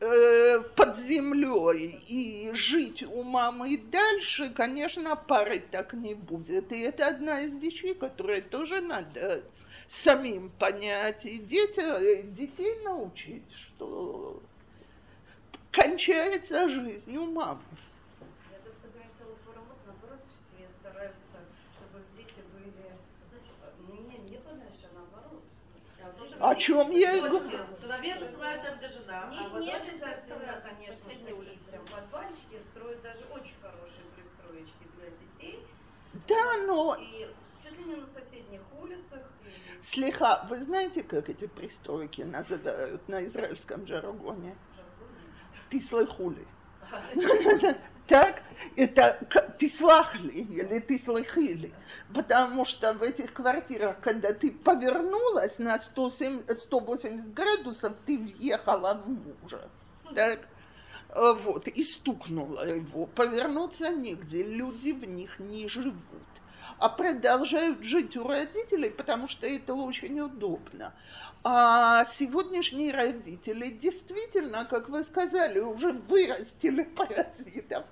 [0.01, 6.73] э, под землей и жить у мамы дальше, конечно, пары так не будет.
[6.73, 9.45] И это одна из вещей, которые тоже надо
[9.89, 14.43] самим понять и дети, детей научить, что
[15.71, 17.61] кончается жизнь у мамы.
[18.51, 21.39] Я только заметила поработу, наоборот, все стараются,
[21.77, 22.95] чтобы дети были...
[23.89, 25.43] Мне не подальше, а наоборот.
[26.41, 27.59] О чем я и говорю.
[27.81, 29.29] Сыновей посылают там, где жена.
[29.31, 34.85] Не, а вот не обязательно, соседние конечно, такие прям подвальчики строят даже очень хорошие пристроечки
[34.97, 35.67] для детей.
[36.29, 37.29] Да, но И
[37.63, 39.23] чуть ли не на соседних улицах.
[39.85, 44.57] Слегка, вы знаете, как эти пристройки называют на израильском жаргоне?
[45.71, 46.47] Ты слыхули.
[48.07, 48.43] Так,
[48.77, 49.27] это
[49.59, 51.73] ты слахли или ты слыхили.
[52.13, 59.09] Потому что в этих квартирах, когда ты повернулась на 107 180 градусов, ты въехала в
[59.09, 59.71] мужа.
[60.15, 60.41] Так?
[61.15, 63.07] вот, и стукнула его.
[63.07, 66.34] Повернуться негде, люди в них не живут
[66.79, 70.93] а продолжают жить у родителей, потому что это очень удобно.
[71.43, 77.85] А сегодняшние родители действительно, как вы сказали, уже вырастили паразитов.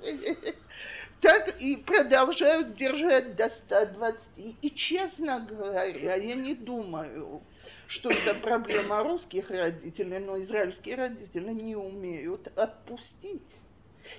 [1.21, 4.21] Так и продолжают держать до 120.
[4.37, 7.43] И, честно говоря, я не думаю,
[7.87, 13.43] что это проблема русских родителей, но израильские родители не умеют отпустить.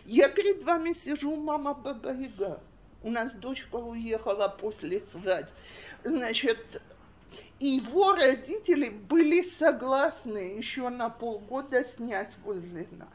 [0.06, 2.62] Я перед вами сижу, мама Баба-Яга.
[3.04, 5.52] У нас дочка уехала после свадьбы.
[6.04, 6.82] Значит,
[7.60, 13.10] его родители были согласны еще на полгода снять возле нас.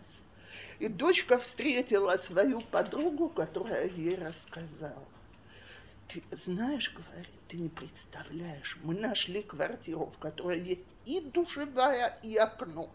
[0.78, 5.08] И дочка встретила свою подругу, которая ей рассказала.
[6.08, 12.36] Ты знаешь, говорит, ты не представляешь, мы нашли квартиру, в которой есть и душевая, и
[12.36, 12.90] окно.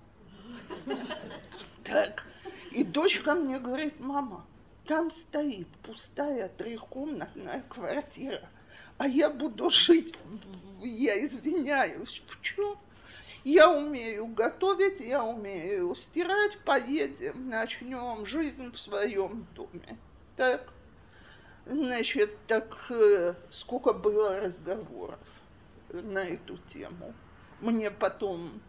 [1.84, 2.24] Так.
[2.72, 4.46] И дочка мне говорит, мама,
[4.86, 8.50] там стоит пустая трехкомнатная квартира,
[8.98, 10.14] а я буду жить,
[10.82, 12.78] я извиняюсь, в чем?
[13.44, 19.98] Я умею готовить, я умею стирать, поедем, начнем жизнь в своем доме.
[20.38, 20.72] Так,
[21.66, 25.20] значит, так э, сколько было разговоров
[25.90, 27.14] на эту тему.
[27.60, 28.62] Мне потом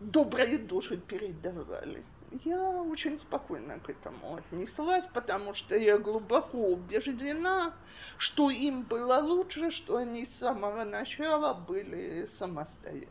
[0.00, 2.04] добрые души передавали
[2.44, 7.74] я очень спокойно к этому отнеслась, потому что я глубоко убеждена,
[8.16, 13.08] что им было лучше, что они с самого начала были самостоятельны.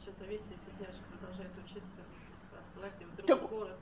[0.00, 2.00] Еще зависит, если девушка продолжает учиться,
[2.68, 3.78] отсылать ее в другой так, город.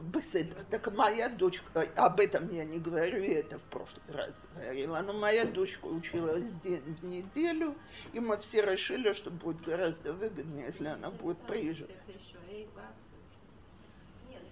[0.00, 0.56] Беседа.
[0.70, 5.12] Так моя дочка, об этом я не говорю, я это в прошлый раз говорила, но
[5.12, 7.74] моя дочка училась день в неделю,
[8.14, 11.90] и мы все решили, что будет гораздо выгоднее, если она будет приезжать.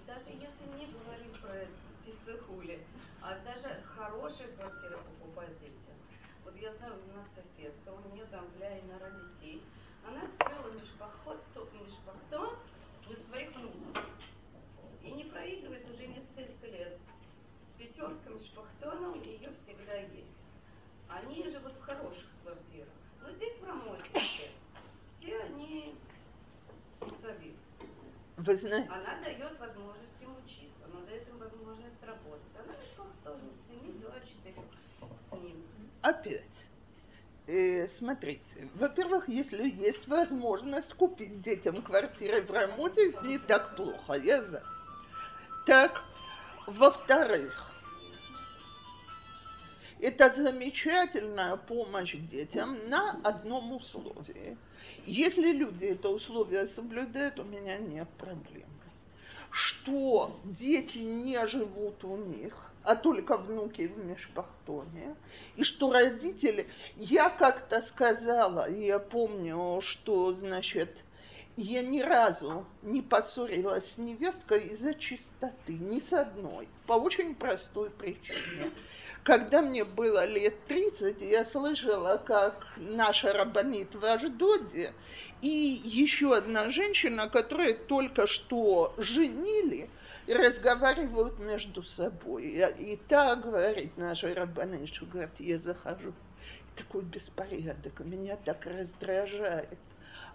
[0.08, 1.66] даже если не говорим про
[2.04, 2.80] тестыхули,
[3.28, 5.94] а даже хорошие квартиры покупать детям.
[6.44, 9.62] Вот я знаю, у нас соседка, у нее там гляйна родителей,
[10.06, 11.38] она открыла межпоход,
[11.74, 12.58] межпохто
[13.06, 14.06] для своих внуков.
[15.02, 16.98] И не проигрывает уже несколько лет.
[17.76, 20.38] Пятерка межпохтона у нее всегда есть.
[21.10, 22.88] Они живут в хороших квартирах.
[23.20, 24.08] Но здесь в Рамоте
[25.18, 25.94] все они
[27.20, 27.54] саби.
[28.38, 28.88] Вы знаете.
[28.88, 32.54] Она дает возможность им учиться, она дает им возможность работать.
[32.56, 34.54] Она лишь повторит с 7 до 4
[35.02, 35.87] с ним.
[36.02, 36.42] Опять.
[37.46, 44.44] Э, смотрите, во-первых, если есть возможность купить детям квартиры в Рамуте, не так плохо, я
[44.44, 44.62] за.
[45.66, 46.02] Так,
[46.66, 47.72] во-вторых,
[50.00, 54.56] это замечательная помощь детям на одном условии.
[55.06, 58.68] Если люди это условие соблюдают, у меня нет проблем.
[59.50, 65.14] Что дети не живут у них, а только внуки в Мешпахтоне,
[65.56, 66.66] и что родители,
[66.96, 70.96] я как-то сказала, я помню, что, значит,
[71.56, 77.90] я ни разу не поссорилась с невесткой из-за чистоты, ни с одной, по очень простой
[77.90, 78.72] причине.
[79.22, 84.94] Когда мне было лет 30, я слышала, как наша рабанит в Аждоде
[85.42, 85.48] и
[85.84, 89.90] еще одна женщина, которая только что женили,
[90.28, 92.44] и разговаривают между собой.
[92.44, 96.12] И, и та говорит, наша рабанит, что говорит, я захожу,
[96.76, 99.78] такой беспорядок, меня так раздражает.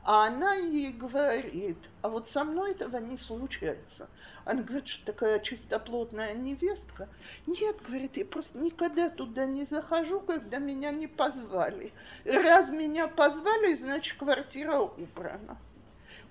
[0.03, 4.09] А она ей говорит, а вот со мной этого не случается.
[4.45, 7.07] Она говорит, что такая чистоплотная невестка.
[7.45, 11.93] Нет, говорит, я просто никогда туда не захожу, когда меня не позвали.
[12.25, 15.59] Раз меня позвали, значит, квартира убрана.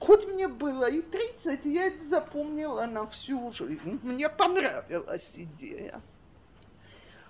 [0.07, 4.01] Хоть мне было и 30, я это запомнила на всю жизнь.
[4.03, 6.01] Мне понравилась идея.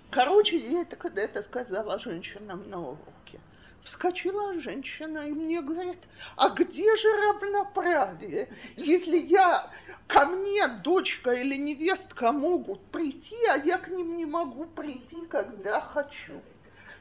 [0.09, 3.39] Короче, я это когда-то сказала женщинам на уроке.
[3.83, 5.99] Вскочила женщина и мне говорит,
[6.35, 9.69] а где же равноправие, если я,
[10.07, 15.79] ко мне дочка или невестка могут прийти, а я к ним не могу прийти, когда
[15.79, 16.41] хочу.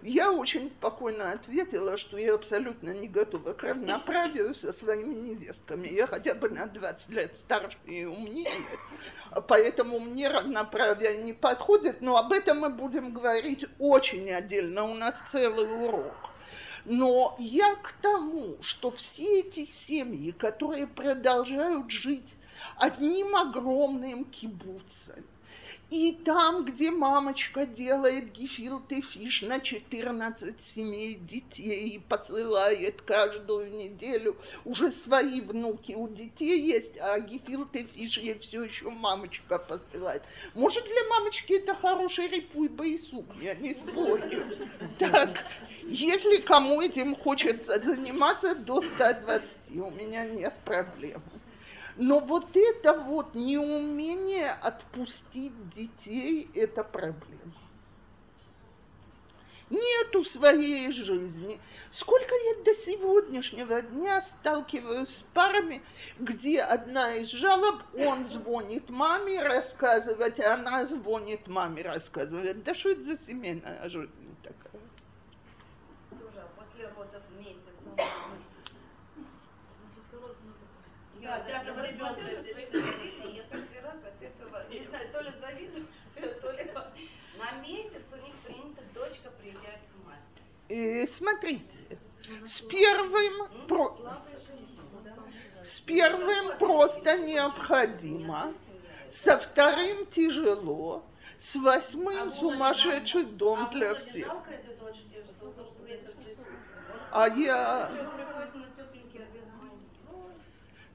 [0.02, 5.86] Я очень спокойно ответила, что я абсолютно не готова к равноправию со своими невестками.
[5.86, 8.66] Я хотя бы на 20 лет старше и умнее,
[9.46, 15.14] поэтому мне равноправие не подходит, но об этом мы будем говорить очень отдельно, у нас
[15.30, 16.30] целый урок.
[16.84, 22.34] Но я к тому, что все эти семьи, которые продолжают жить
[22.76, 25.24] одним огромным кибуцем,
[25.92, 34.38] И там, где мамочка делает гефилте фиш на 14 семей детей и посылает каждую неделю,
[34.64, 40.22] уже свои внуки у детей есть, а гефилте фиш ей все еще мамочка посылает.
[40.54, 44.46] Может, для мамочки это хороший репуй боисук, я не спорю.
[44.98, 45.44] Так,
[45.82, 51.22] если кому этим хочется заниматься до 120, у меня нет проблем.
[51.96, 57.52] Но вот это вот неумение отпустить детей– это проблема.
[59.68, 61.58] Нету своей жизни.
[61.92, 65.82] Сколько я до сегодняшнего дня сталкиваюсь с парами,
[66.18, 72.62] где одна из жалоб, он звонит маме рассказывать, а она звонит маме рассказывать.
[72.64, 74.82] Да что это за семейная жизнь такая?
[76.10, 77.72] Тоже после родов месяц
[81.32, 85.86] Да, Я пятого ребенка я каждый раз от этого, не знаю, то ли завидую,
[86.42, 86.70] то ли
[87.38, 90.20] на месяц у них принято дочка приезжать к маме.
[90.68, 91.98] И смотрите,
[92.46, 93.96] с первым, про-
[95.64, 98.52] с первым просто необходимо,
[99.10, 101.02] со вторым тяжело,
[101.40, 104.26] с восьмым сумасшедший дом для всех.
[104.26, 106.44] Жалко этой дочке, что то, что ветер трясется.
[107.10, 107.88] А я...
[107.90, 109.78] Человек приходит на тепленький обед, ну,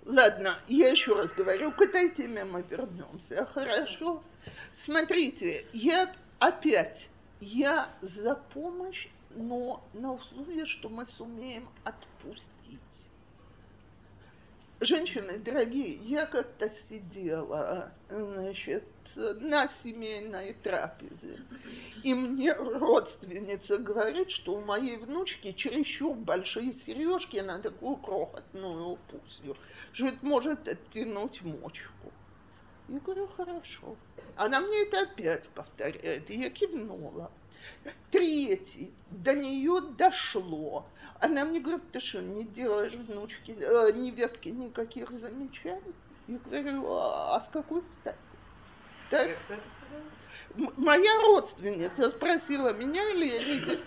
[0.07, 4.23] Ладно, я еще раз говорю, к этой теме мы вернемся, хорошо?
[4.73, 7.09] Смотрите, я опять,
[7.41, 12.79] я за помощь, но на условии, что мы сумеем отпустить.
[14.79, 18.85] Женщины, дорогие, я как-то сидела, значит,
[19.15, 21.39] на семейной трапезе,
[22.03, 29.55] и мне родственница говорит, что у моей внучки чересчур большие сережки на такую крохотную пусью,
[29.93, 32.11] что может оттянуть мочку.
[32.87, 33.95] Я говорю, хорошо.
[34.35, 37.31] Она мне это опять повторяет, и я кивнула.
[38.11, 40.85] Третий, до нее дошло.
[41.19, 45.93] Она мне говорит, ты что, не делаешь внучке, э, невестке никаких замечаний?
[46.27, 48.17] Я говорю, а, а с какой стати?
[49.09, 49.29] Так,
[50.55, 53.85] м- моя родственница спросила меня, Леонид,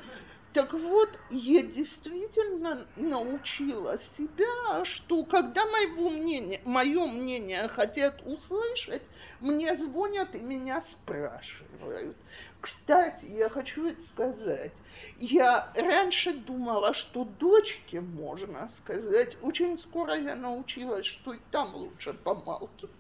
[0.53, 9.03] так вот, я действительно научила себя, что когда моего мнения, мое мнение хотят услышать,
[9.39, 12.17] мне звонят и меня спрашивают.
[12.61, 14.73] Кстати, я хочу это сказать.
[15.17, 19.37] Я раньше думала, что дочке можно сказать.
[19.43, 22.91] Очень скоро я научилась, что и там лучше помалкивать.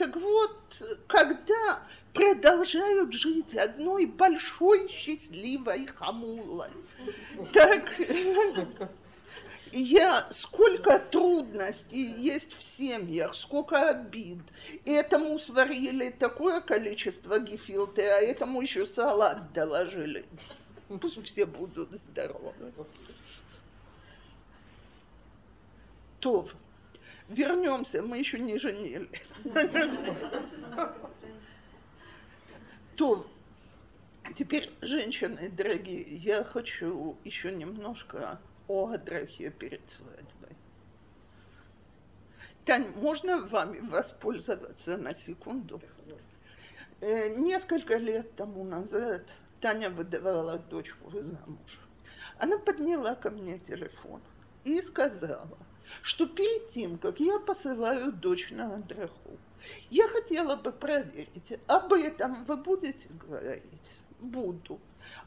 [0.00, 0.56] Так вот,
[1.08, 1.82] когда
[2.14, 6.70] продолжают жить одной большой счастливой хамулой,
[7.52, 8.00] так
[9.72, 14.38] я сколько трудностей есть в семьях, сколько обид.
[14.86, 20.24] Этому сварили такое количество гефилты, а этому еще салат доложили.
[20.98, 22.54] Пусть все будут здоровы.
[26.20, 26.48] То,
[27.30, 29.08] вернемся, мы еще не женились.
[32.96, 33.26] То,
[34.36, 40.56] теперь, женщины дорогие, я хочу еще немножко о Адрахе перед свадьбой.
[42.66, 45.80] Тань, можно вами воспользоваться на секунду?
[47.00, 49.22] Э, несколько лет тому назад
[49.60, 51.78] Таня выдавала дочку замуж.
[52.38, 54.20] Она подняла ко мне телефон
[54.64, 55.58] и сказала,
[56.02, 59.38] что перед тем, как я посылаю дочь на Адраху,
[59.90, 63.62] я хотела бы проверить, об этом вы будете говорить?
[64.20, 64.80] Буду.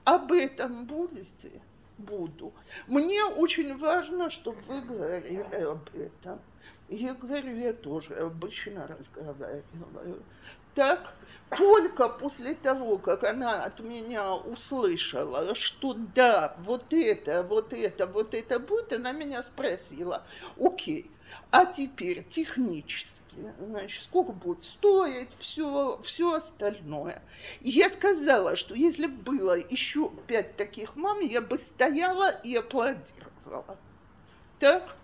[0.03, 1.61] Об этом будете?
[1.97, 2.53] Буду.
[2.87, 6.39] Мне очень важно, чтобы вы говорили об этом.
[6.89, 10.23] Я говорю, я тоже обычно разговариваю.
[10.75, 11.13] Так,
[11.55, 18.33] только после того, как она от меня услышала, что да, вот это, вот это, вот
[18.33, 20.23] это будет, она меня спросила,
[20.59, 21.11] окей,
[21.51, 23.07] а теперь технически,
[23.59, 27.21] значит, сколько будет стоить, все, все остальное.
[27.61, 32.55] И я сказала, что если бы было еще пять таких мам, я бы стояла и
[32.55, 33.77] аплодировала.
[34.59, 34.95] Так?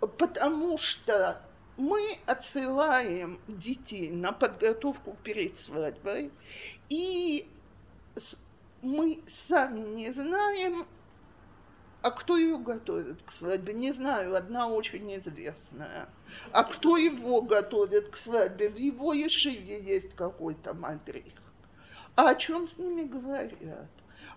[0.00, 1.40] Потому что
[1.76, 6.30] мы отсылаем детей на подготовку перед свадьбой,
[6.88, 7.48] и
[8.82, 10.86] мы сами не знаем,
[12.02, 13.72] а кто ее готовит к свадьбе?
[13.72, 16.08] Не знаю, одна очень известная.
[16.52, 18.68] А кто его готовит к свадьбе?
[18.68, 21.32] В его ешиве есть какой-то мадрих.
[22.14, 23.90] А о чем с ними говорят?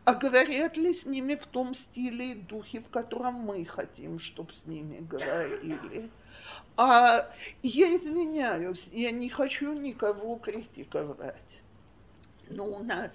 [0.04, 4.54] А говорят ли с ними в том стиле и духе, в котором мы хотим, чтобы
[4.54, 6.10] с ними говорили?
[6.82, 7.30] А
[7.62, 11.60] я извиняюсь, я не хочу никого критиковать.
[12.48, 13.12] Но у нас,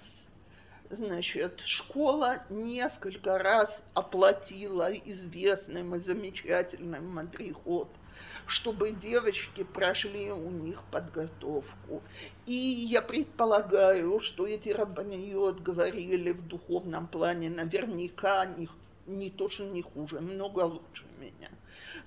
[0.91, 7.89] значит, школа несколько раз оплатила известным и замечательным мадрихот–
[8.47, 12.03] чтобы девочки прошли у них подготовку.
[12.45, 18.69] И я предполагаю, что эти рабаниот говорили в духовном плане наверняка не,
[19.05, 21.49] не то, что не хуже, много лучше меня.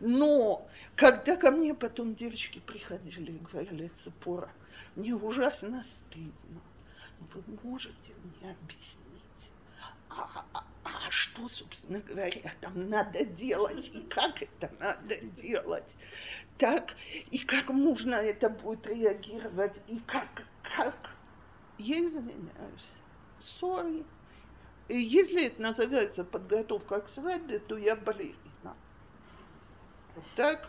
[0.01, 4.51] Но когда ко мне потом девочки приходили и говорили, Цепора,
[4.97, 6.61] мне ужасно стыдно,
[7.21, 9.51] вы можете мне объяснить,
[10.11, 15.85] а, а, а что, собственно говоря, там надо делать, и как это надо делать,
[16.59, 16.95] так,
[17.31, 20.29] и как можно это будет реагировать, и как,
[20.63, 21.11] как,
[21.79, 22.93] я извиняюсь,
[23.39, 24.05] sorry.
[24.89, 28.75] И если это называется подготовка к свадьбе, то я балерина.
[30.35, 30.69] Так?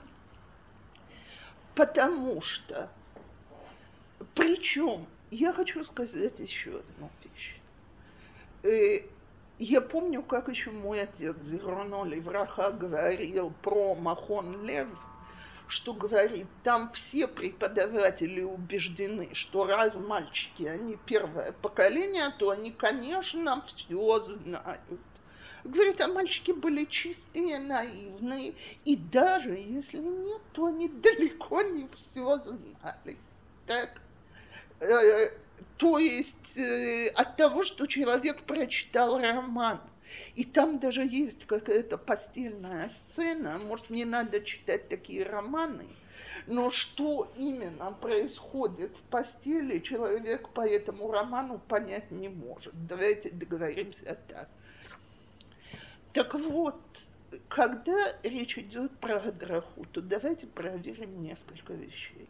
[1.74, 2.90] Потому что,
[4.36, 7.56] причем, я хочу сказать еще одну вещь.
[8.64, 9.08] Э,
[9.58, 14.90] я помню, как еще мой отец Зироно Левраха говорил про Махон Лев,
[15.70, 23.64] что говорит, там все преподаватели убеждены, что раз мальчики, они первое поколение, то они, конечно,
[23.68, 25.00] все знают.
[25.64, 32.38] Говорит, а мальчики были чистые, наивные, и даже если нет, то они далеко не все
[32.40, 33.18] знали.
[33.68, 34.02] Так?
[34.80, 35.30] Э,
[35.78, 39.82] то есть э, от того, что человек прочитал роман,
[40.36, 45.88] и там даже есть какая-то постельная сцена, может, не надо читать такие романы,
[46.48, 52.74] но что именно происходит в постели, человек по этому роману понять не может.
[52.88, 54.50] Давайте договоримся так.
[56.14, 56.82] Так вот,
[57.48, 62.28] когда речь идет про Адраху, то давайте проверим несколько вещей.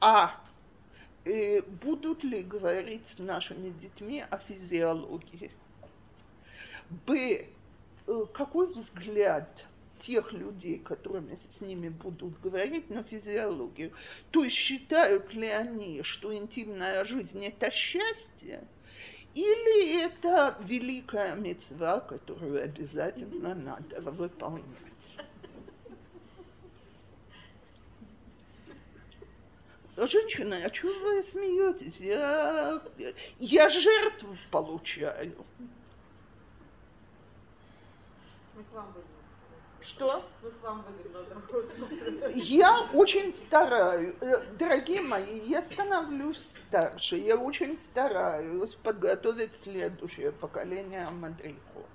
[0.00, 0.40] А
[1.24, 5.50] э, будут ли говорить с нашими детьми о физиологии?
[7.06, 7.46] Б.
[8.06, 9.66] Э, какой взгляд
[10.00, 13.92] тех людей, которыми с ними будут говорить, на физиологию?
[14.30, 18.64] То есть считают ли они, что интимная жизнь– это счастье,
[19.34, 24.64] или это великая мецва, которую обязательно надо выполнять?
[29.96, 31.96] Женщина, а чего вы смеетесь?
[31.98, 32.80] Я,
[33.38, 35.44] я жертву получаю.
[39.80, 40.24] Что?
[42.34, 51.08] Я очень стараюсь, э, дорогие мои, я становлюсь старше, я очень стараюсь подготовить следующее поколение
[51.10, 51.86] мадрихот.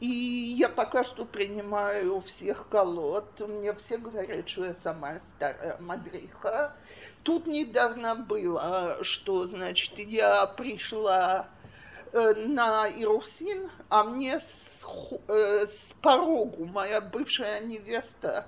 [0.00, 3.38] И я пока что принимаю всех колод.
[3.40, 6.74] Мне все говорят, что я самая старая мадриха.
[7.22, 11.48] Тут недавно было, что, значит, я пришла
[12.12, 14.84] на Ирусин, а мне с,
[15.28, 18.46] э, с порогу моя бывшая невеста,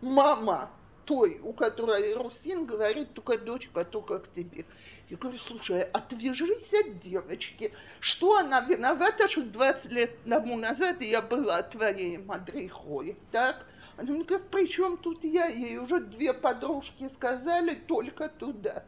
[0.00, 0.70] мама
[1.04, 4.64] той, у которой Ирусин, говорит, только дочка, только к тебе.
[5.08, 7.72] Я говорю, слушай, отвяжись от девочки.
[7.98, 13.66] Что она виновата, что 20 лет тому назад я была твоей мадрихой, так?
[13.96, 15.46] Она мне говорит, при чем тут я?
[15.46, 18.84] Ей уже две подружки сказали, только туда.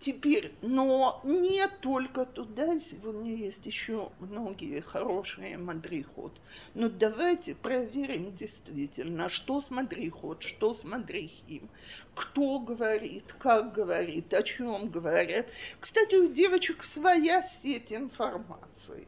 [0.00, 6.32] Теперь, но не только туда, сегодня есть еще многие хорошие мадрихот.
[6.72, 11.68] Но давайте проверим действительно, что с мадрихот, что с мадрихим,
[12.14, 15.48] кто говорит, как говорит, о чем говорят.
[15.78, 19.06] Кстати, у девочек своя сеть информации.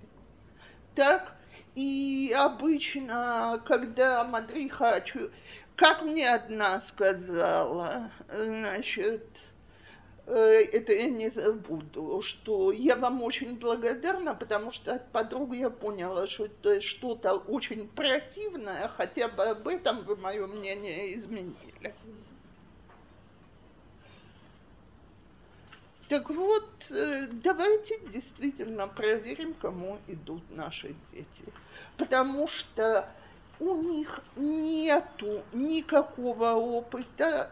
[0.95, 1.35] Так,
[1.75, 5.03] и обычно, когда мадриха,
[5.75, 9.27] как мне одна сказала, значит,
[10.27, 16.27] это я не забуду, что я вам очень благодарна, потому что от подруги я поняла,
[16.27, 21.95] что это что-то очень противное, хотя бы об этом вы мое мнение изменили.
[26.09, 31.53] Так вот, э, давайте действительно проверим, кому идут наши дети.
[31.97, 33.09] Потому что
[33.59, 37.51] у них нету никакого опыта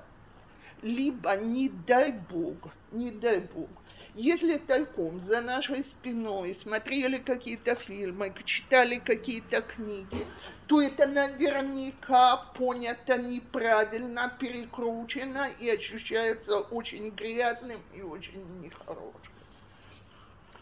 [0.83, 2.57] либо, не дай Бог,
[2.93, 3.69] не дай Бог,
[4.15, 10.27] если тайком за нашей спиной смотрели какие-то фильмы, читали какие-то книги,
[10.67, 19.33] то это наверняка понято неправильно, перекручено и ощущается очень грязным и очень нехорошим.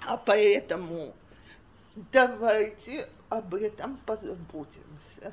[0.01, 1.15] А поэтому
[2.13, 5.33] давайте об этом позаботимся.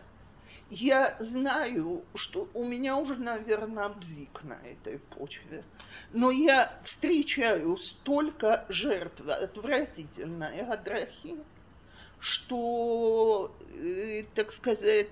[0.69, 5.63] Я знаю, что у меня уже, наверное, бзик на этой почве.
[6.11, 11.37] Но я встречаю столько жертв отвратительной адрахи,
[12.19, 15.11] что, э, так сказать,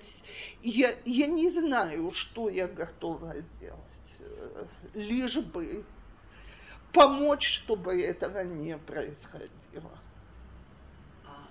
[0.64, 5.86] я, я не знаю, что я готова делать, э, лишь бы
[6.92, 10.00] помочь, чтобы этого не происходило.
[11.26, 11.48] А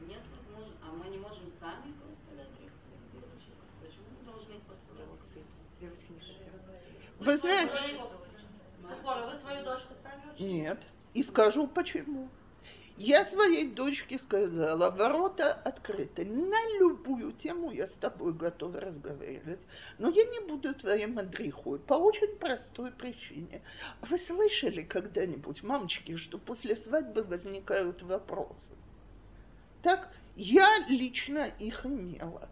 [0.00, 3.54] нет возможно, а мы не можем сами просто разрезать своих девочек?
[3.80, 5.08] Почему мы должны их посылать?
[5.80, 6.40] Девочки не хотят.
[7.20, 7.72] Вы знаете,
[8.82, 10.48] Сахора, вы свою дочку сами учили?
[10.48, 10.80] нет.
[11.12, 12.30] И скажу почему.
[12.96, 16.24] Я своей дочке сказала, ворота открыты.
[16.24, 19.60] На любую тему я с тобой готова разговаривать.
[19.98, 23.62] Но я не буду твоей мадрихой по очень простой причине.
[24.02, 28.70] Вы слышали когда-нибудь, мамочки, что после свадьбы возникают вопросы?
[29.82, 32.48] Так, я лично их имела.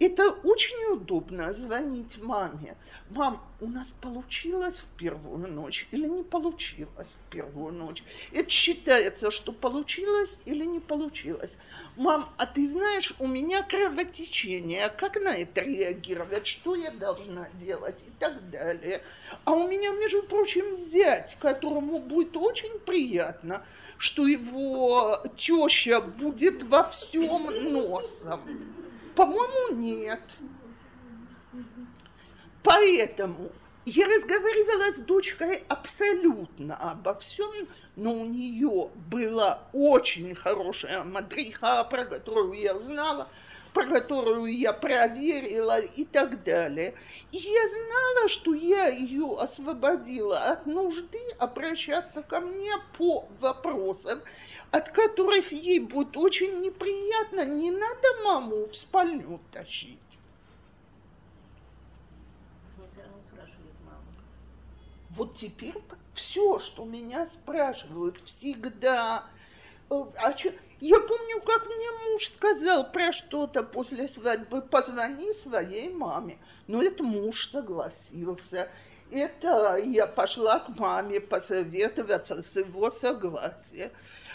[0.00, 2.76] Это очень удобно звонить маме.
[3.10, 8.02] Мам, у нас получилось в первую ночь или не получилось в первую ночь?
[8.32, 11.52] Это считается, что получилось или не получилось.
[11.96, 18.00] Мам, а ты знаешь, у меня кровотечение, как на это реагировать, что я должна делать
[18.06, 19.02] и так далее.
[19.44, 23.64] А у меня, между прочим, зять, которому будет очень приятно,
[23.96, 28.83] что его теща будет во всем носом.
[29.14, 30.20] По-моему, нет.
[32.62, 33.52] Поэтому
[33.84, 37.52] я разговаривала с дочкой абсолютно обо всем,
[37.96, 43.28] но у нее была очень хорошая мадриха, про которую я знала,
[43.74, 46.94] про которую я проверила и так далее.
[47.32, 54.22] И я знала, что я ее освободила от нужды обращаться ко мне по вопросам,
[54.70, 57.44] от которых ей будет очень неприятно.
[57.44, 59.98] Не надо маму в спальню тащить.
[65.10, 65.74] Вот теперь
[66.14, 69.26] все, что меня спрашивают всегда,
[69.90, 76.38] а чё- я помню, как мне муж сказал про что-то после свадьбы, позвони своей маме.
[76.66, 78.70] Но это муж согласился.
[79.10, 83.92] Это я пошла к маме посоветоваться с его согласия.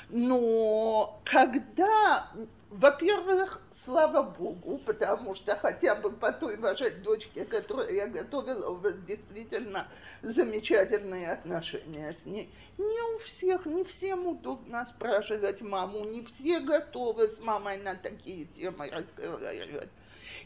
[0.09, 2.31] Но когда,
[2.71, 8.75] во-первых, слава богу, потому что хотя бы по той вашей дочке, которую я готовила, у
[8.75, 9.87] вас действительно
[10.23, 12.51] замечательные отношения с ней.
[12.79, 18.45] Не у всех, не всем удобно спрашивать маму, не все готовы с мамой на такие
[18.45, 19.89] темы разговаривать.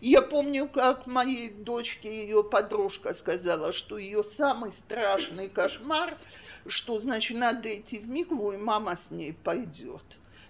[0.02, 6.18] Я помню, как моей дочке ее подружка сказала, что ее самый страшный кошмар,
[6.68, 10.04] что, значит, надо идти в Мигву, и мама с ней пойдет.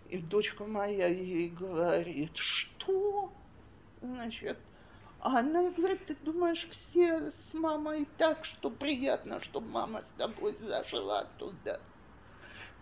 [0.09, 3.31] И дочка моя ей говорит, что?
[4.01, 4.57] Значит,
[5.19, 10.55] а она говорит, ты думаешь, все с мамой так, что приятно, чтобы мама с тобой
[10.59, 11.79] зашла туда.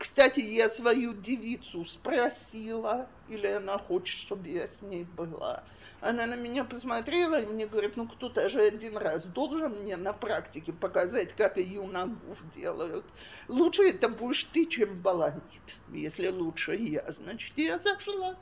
[0.02, 5.64] Кстати, я свою девицу спросила, или она хочет, чтобы я с ней была.
[6.00, 10.12] Она на меня посмотрела и мне говорит, ну кто-то же один раз должен мне на
[10.12, 13.06] практике показать, как ее ногу делают.
[13.48, 15.44] Лучше это будешь ты, чем баланит.
[15.90, 18.36] Если лучше я, значит, я зашла.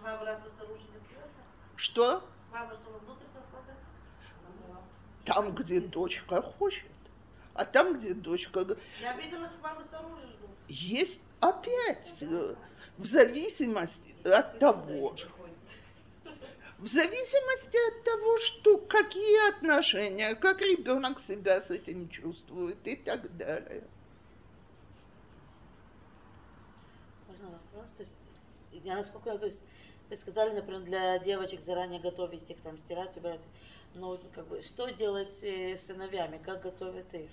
[0.00, 1.00] Мама снаружи не?
[1.74, 2.22] Что?
[2.52, 3.24] Мама, внутрь?
[5.24, 6.86] Там, где дочка хочет.
[7.54, 8.64] А там, где дочка...
[9.00, 10.39] Я видела, что мамы снаружи.
[10.70, 12.54] Есть опять, э,
[12.96, 15.16] в зависимости от того,
[16.78, 23.36] в зависимости от того, что какие отношения, как ребенок себя с этим чувствует и так
[23.36, 23.82] далее.
[27.26, 27.90] Можно вопрос?
[27.96, 28.12] То есть,
[28.84, 29.60] я насколько, то есть,
[30.08, 33.40] вы сказали, например, для девочек заранее готовить их, там, стирать, убирать.
[33.96, 37.30] Но как бы, что делать э, с сыновьями, как готовят их?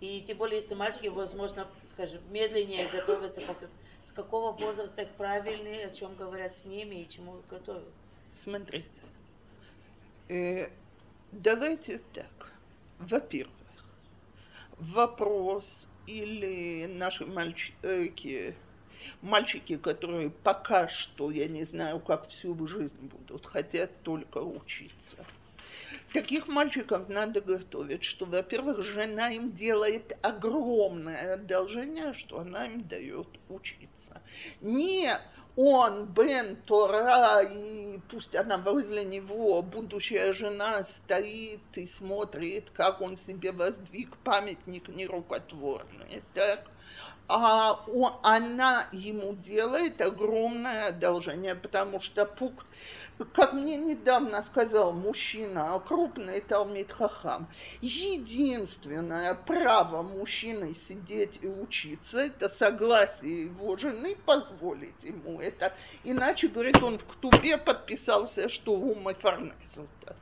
[0.00, 5.90] И, тем более, если мальчики, возможно, скажем, медленнее готовятся, с какого возраста их правильные, о
[5.90, 7.92] чем говорят с ними и чему готовят?
[8.42, 8.88] Смотрите,
[10.28, 10.68] э,
[11.32, 12.52] давайте так.
[12.98, 13.54] Во-первых,
[14.78, 18.54] вопрос или наши мальчики,
[19.22, 25.24] мальчики, которые пока что, я не знаю, как всю жизнь будут, хотят только учиться.
[26.16, 33.28] Таких мальчиков надо готовить, что, во-первых, жена им делает огромное одолжение, что она им дает
[33.50, 34.22] учиться.
[34.62, 35.20] Не
[35.56, 43.16] он, Бен, Тора, и пусть она возле него, будущая жена, стоит и смотрит, как он
[43.16, 46.22] себе воздвиг памятник нерукотворный.
[46.34, 46.66] Так?
[47.28, 52.64] а он, она ему делает огромное одолжение, потому что пук,
[53.34, 57.48] как мне недавно сказал мужчина, крупный Талмит Хахам,
[57.80, 65.72] единственное право мужчины сидеть и учиться, это согласие его жены позволить ему это.
[66.04, 70.16] Иначе, говорит, он в Ктубе подписался, что ума фарнезута.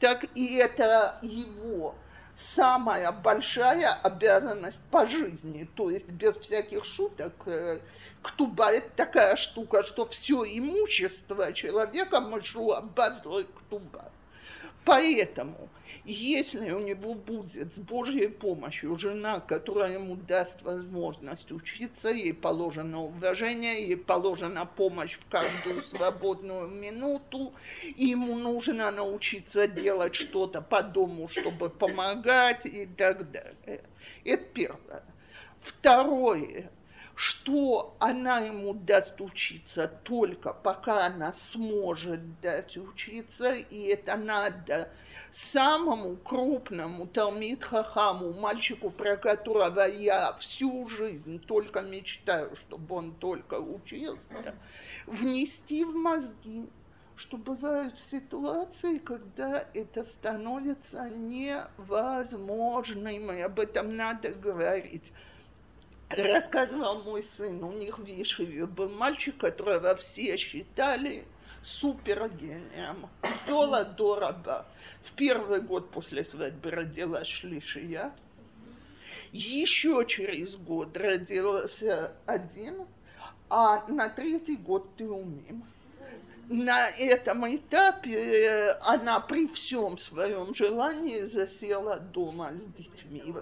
[0.00, 1.94] Так и это его
[2.38, 5.68] самая большая обязанность по жизни.
[5.74, 7.80] То есть без всяких шуток, э,
[8.22, 14.12] ктуба это такая штука, что все имущество человека машу бадрой ктуба.
[14.88, 15.68] Поэтому,
[16.06, 23.02] если у него будет с Божьей помощью жена, которая ему даст возможность учиться, ей положено
[23.02, 27.52] уважение, ей положена помощь в каждую свободную минуту,
[27.96, 33.82] ему нужно научиться делать что-то по дому, чтобы помогать и так далее.
[34.24, 35.02] Это первое.
[35.60, 36.70] Второе
[37.18, 44.92] что она ему даст учиться только пока она сможет дать учиться, и это надо
[45.32, 53.54] самому крупному Талмит Хахаму, мальчику, про которого я всю жизнь только мечтаю, чтобы он только
[53.54, 54.54] учился,
[55.08, 56.68] внести в мозги,
[57.16, 65.12] что бывают ситуации, когда это становится невозможным, и об этом надо говорить
[66.08, 71.26] рассказывал мой сын, у них в Ешиве был мальчик, которого все считали
[71.62, 73.08] супергением.
[73.46, 74.66] Дола Дораба.
[75.04, 78.12] В первый год после свадьбы родилась Шлишия.
[79.32, 82.86] Еще через год родился один,
[83.50, 85.64] а на третий год ты умим.
[86.48, 93.34] На этом этапе э, она при всем своем желании засела дома с детьми.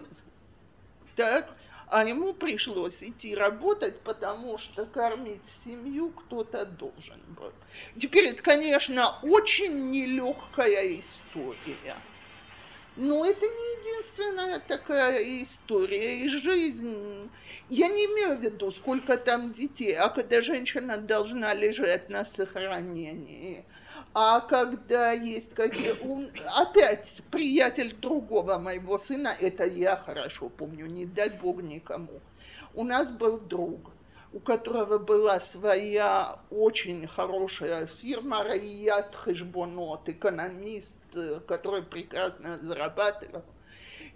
[1.15, 1.55] Так,
[1.89, 7.53] а ему пришлось идти работать, потому что кормить семью кто-то должен был.
[8.01, 11.97] Теперь это, конечно, очень нелегкая история.
[12.97, 16.25] Но это не единственная такая история.
[16.25, 17.31] И жизнь,
[17.69, 23.65] я не имею в виду, сколько там детей, а когда женщина должна лежать на сохранении–
[24.19, 25.95] а когда есть какие...
[26.59, 32.23] Опять приятель другого моего сына, это я хорошо помню, не дай бог никому.
[32.73, 33.91] У нас был друг,
[34.33, 40.96] у которого была своя очень хорошая фирма Раият Хешбонот, экономист,
[41.47, 43.45] который прекрасно зарабатывал.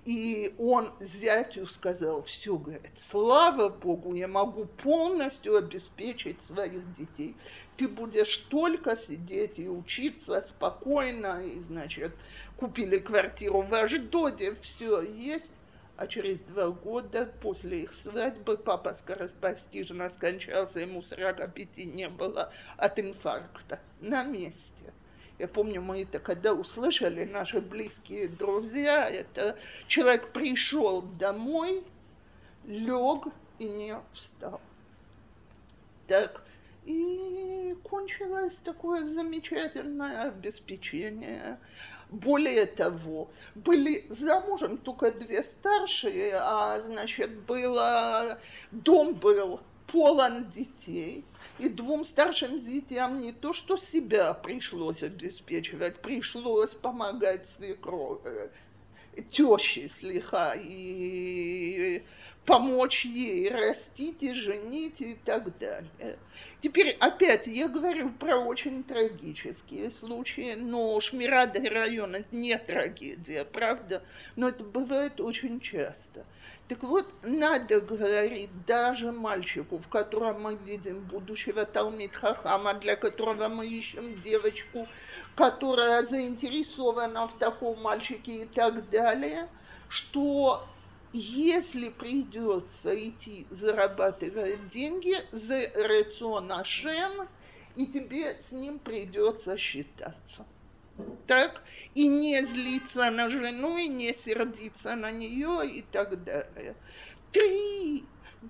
[0.05, 7.36] И он зятю сказал, все, говорит, слава Богу, я могу полностью обеспечить своих детей
[7.80, 12.12] ты будешь только сидеть и учиться спокойно, и, значит,
[12.59, 15.51] купили квартиру в Аждоде, все есть.
[15.97, 22.99] А через два года после их свадьбы папа скоропостижно скончался, ему 45 не было от
[22.99, 24.93] инфаркта на месте.
[25.41, 29.57] Я помню, мы это когда услышали, наши близкие друзья, это
[29.88, 31.82] человек пришел домой,
[32.66, 33.24] лег
[33.59, 34.61] и не встал.
[36.09, 36.43] Так,
[36.84, 41.59] и кончилось такое замечательное обеспечение.
[42.11, 48.38] Более того, были замужем только две старшие, а значит, было,
[48.72, 51.24] дом был полон детей.
[51.61, 58.50] И двум старшим детям не то, что себя пришлось обеспечивать, пришлось помогать свекрови,
[59.30, 62.02] теще слегка и
[62.46, 66.18] помочь ей растить и женить и так далее.
[66.62, 74.02] Теперь опять я говорю про очень трагические случаи, но Шмирада район это не трагедия, правда,
[74.34, 76.24] но это бывает очень часто.
[76.70, 83.48] Так вот, надо говорить даже мальчику, в котором мы видим будущего Талмит Хахама, для которого
[83.48, 84.86] мы ищем девочку,
[85.34, 89.48] которая заинтересована в таком мальчике и так далее,
[89.88, 90.64] что
[91.12, 96.52] если придется идти зарабатывать деньги за рацион
[97.74, 100.46] и тебе с ним придется считаться.
[101.26, 101.62] Так?
[101.95, 106.74] И не злиться на жену, и не сердиться на нее, и так далее.
[107.32, 108.05] Три.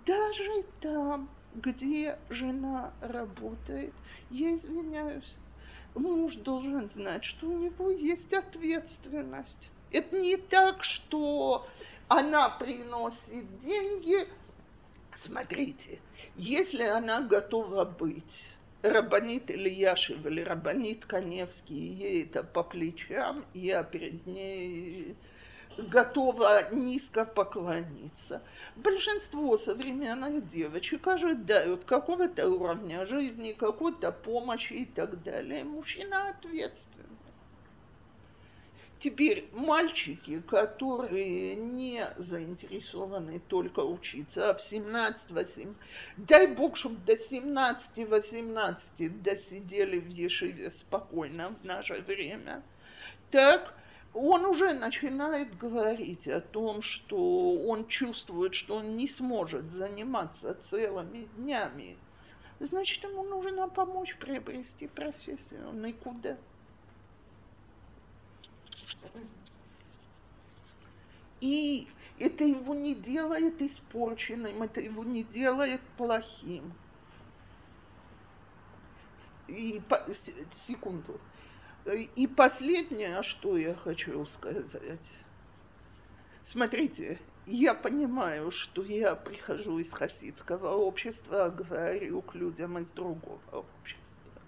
[0.07, 3.93] Даже там, где жена работает,
[4.31, 5.37] я извиняюсь,
[5.95, 9.71] муж должен знать, что у него есть ответственность.
[9.91, 11.67] Это не так, что
[12.09, 14.29] она приносит деньги.
[15.17, 16.01] Смотрите,
[16.37, 18.45] если она готова быть
[18.83, 25.17] Рабанит Ильяшев или Рабанит Коневский, ей это по плечам, я перед ней
[25.77, 28.43] готова низко поклониться.
[28.77, 35.65] Большинство современных девочек ожидают какого-то уровня жизни, какой-то помощи и так далее.
[35.65, 37.10] Мужчина ответственный.
[39.01, 45.69] Теперь мальчики, которые не заинтересованы только учиться, а в 17 18
[46.19, 52.63] дай бог, чтобы до 17-18 досидели в Ешиве спокойно в наше время,
[53.31, 53.73] так
[54.13, 61.27] он уже начинает говорить о том, что он чувствует, что он не сможет заниматься целыми
[61.39, 61.97] днями.
[62.59, 65.73] Значит, ему нужно помочь приобрести профессию.
[65.73, 66.37] Никуда.
[71.41, 71.89] И
[72.19, 76.73] это его не делает испорченным, это его не делает плохим.
[79.49, 80.07] И по,
[80.67, 81.19] секунду.
[82.15, 85.01] И последнее, что я хочу сказать.
[86.45, 93.41] Смотрите, я понимаю, что я прихожу из хасидского общества, а говорю к людям из другого
[93.51, 94.43] общества.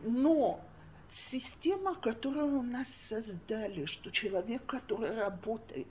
[0.00, 0.64] Но
[1.30, 5.86] система, которую у нас создали, что человек, который работает,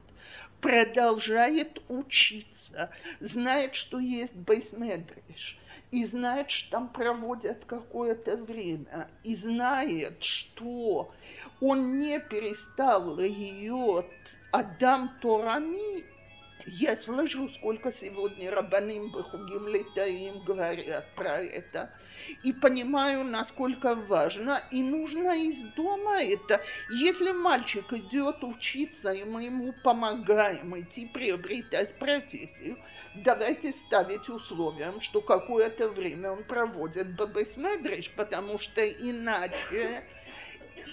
[0.60, 5.58] продолжает учиться, знает, что есть бейсмедриш,
[5.92, 11.14] и знает, что там проводят какое-то время, и знает, что
[11.60, 14.06] он не перестал ее
[14.52, 16.06] Адам Торами,
[16.68, 21.92] я слышу, сколько сегодня Рабаним Бахугим Летаим говорят про это–
[22.44, 26.62] и понимаю, насколько важно, и нужно из дома это.
[26.90, 32.78] Если мальчик идет учиться, и мы ему помогаем идти приобретать профессию,
[33.16, 40.04] давайте ставить условием, что какое-то время он проводит бабесмедриш, потому что иначе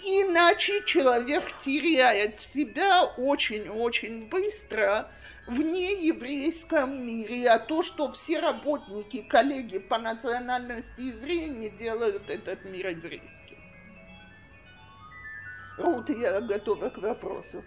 [0.05, 5.11] Иначе человек теряет себя очень-очень быстро,
[5.49, 12.66] в нееврейском мире, а то, что все работники, коллеги по национальности евреи не делают этот
[12.66, 13.57] мир еврейским.
[15.78, 17.64] Вот я готова к вопросу.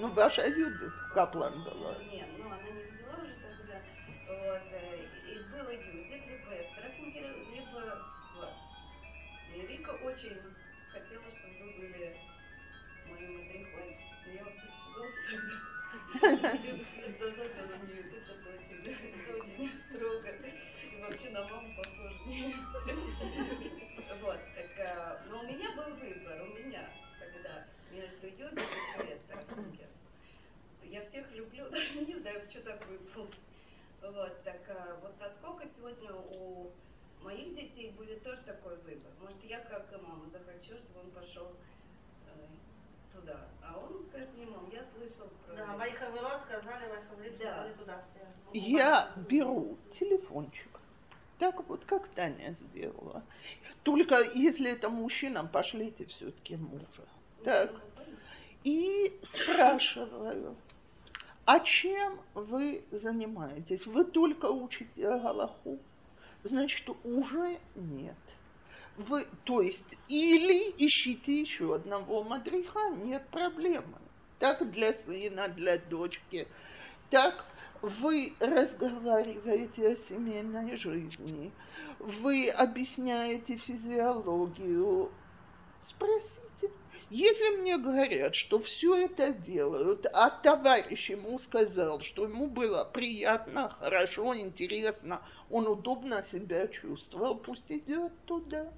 [0.00, 1.94] Ну, ваша Юдит Каплан была.
[2.10, 3.82] Нет, ну она не взяла уже тогда.
[4.28, 5.04] Вот, э,
[5.52, 6.96] было Юдит, либо Эстеров,
[7.52, 7.80] либо
[8.40, 8.54] вас.
[9.54, 10.40] И Рика очень
[10.90, 12.16] хотела, чтобы вы были
[13.10, 13.90] моим мадрихой.
[14.34, 15.20] Я вас испугался
[16.20, 16.84] тогда.
[31.20, 31.64] Всех люблю,
[32.06, 33.28] не знаю, что так выпал.
[34.02, 36.70] Вот, так а, вот насколько сегодня у
[37.22, 39.12] моих детей будет тоже такой выбор.
[39.20, 41.52] Может, я как мама захочу, чтобы он пошел
[42.26, 43.46] э, туда.
[43.62, 45.54] А он скажет мне, мам, я слышал про...
[45.54, 47.72] Да, мои хаверот сказали, мои хаверот Да.
[47.78, 48.58] туда все.
[48.58, 50.80] Я беру телефончик,
[51.38, 53.22] так вот, как Таня сделала.
[53.82, 57.04] Только если это мужчина, пошлите все-таки мужа.
[57.44, 57.70] Так.
[58.64, 60.56] И спрашиваю,
[61.52, 63.84] а чем вы занимаетесь?
[63.84, 65.80] Вы только учите Галаху?
[66.44, 68.14] Значит, уже нет.
[68.96, 73.98] Вы, то есть, или ищите еще одного мадриха, нет проблемы.
[74.38, 76.46] Так для сына, для дочки.
[77.10, 77.44] Так
[77.82, 81.50] вы разговариваете о семейной жизни,
[81.98, 85.10] вы объясняете физиологию.
[85.84, 86.39] Спросите.
[87.10, 93.68] Если мне говорят, что все это делают, а товарищ ему сказал, что ему было приятно,
[93.68, 98.72] хорошо, интересно, он удобно себя чувствовал, пусть идет туда.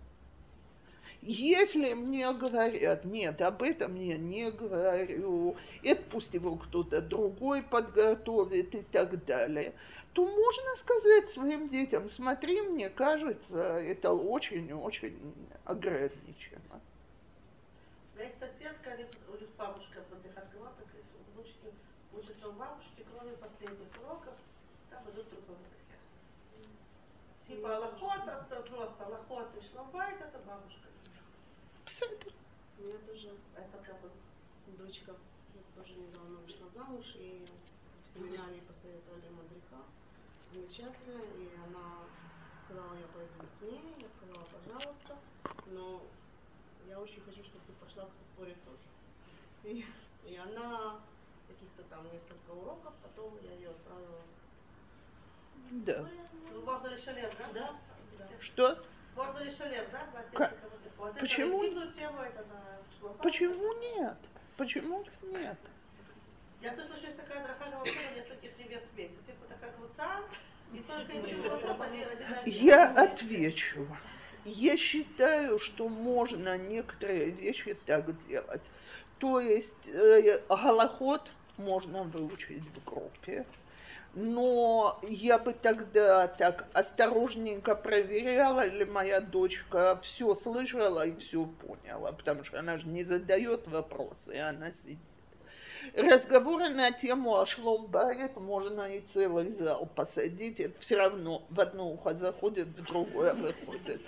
[1.20, 8.74] Если мне говорят, нет, об этом я не говорю, это пусть его кто-то другой подготовит
[8.74, 9.74] и так далее,
[10.14, 15.34] то можно сказать своим детям, смотри, мне кажется, это очень-очень
[15.66, 16.80] ограничено.
[18.82, 21.72] Соседка, у них, у них бабушка подыхатывала, так и внучки
[22.12, 24.34] учатся у бабушки, кроме последних уроков,
[24.90, 25.82] там идут выдохи.
[27.46, 30.88] Типа лохота, просто лохота и шлабайт, это бабушка.
[32.78, 34.10] У меня тоже, это как бы
[34.78, 35.14] дочка
[35.76, 37.46] тоже недавно вышла замуж, и
[38.04, 39.84] в семинаре посоветовали мадриха.
[40.52, 42.02] Замечательно, и она
[42.64, 45.18] сказала, я пойду к ней, я сказала, пожалуйста,
[45.66, 46.02] но
[46.92, 48.84] я очень хочу, чтобы ты пошла к Сапоре тоже.
[49.64, 49.84] И,
[50.26, 51.00] и она
[51.48, 54.20] каких-то там несколько уроков, потом я ее отправила
[55.70, 56.06] Да.
[56.52, 57.48] Ну, можно ли шалем, да?
[57.54, 58.28] Да.
[58.40, 58.84] Что?
[59.16, 60.06] Можно ли шалем, да?
[60.12, 60.90] на Ка- тесте кого-то?
[60.98, 61.64] Вот Почему?
[61.64, 63.14] Это тему, это на.
[63.22, 64.18] Почему нет?
[64.58, 65.56] Почему нет?
[66.60, 69.16] Я слышала, что есть такая драха вообще на нескольких невест вместе.
[69.26, 70.20] Типа такая квуца,
[70.74, 72.64] и только интимный вопрос, они один на один.
[72.64, 73.88] Я отвечу.
[74.44, 78.62] Я считаю, что можно некоторые вещи так делать.
[79.18, 83.46] То есть э, голоход можно выучить в группе,
[84.14, 92.10] но я бы тогда так осторожненько проверяла, или моя дочка все слышала и все поняла,
[92.10, 94.98] потому что она же не задает вопросы, она сидит.
[95.94, 101.90] Разговоры на тему о шломбайт можно и целый зал посадить, это все равно в одно
[101.90, 104.00] ухо заходит, в другое выходит.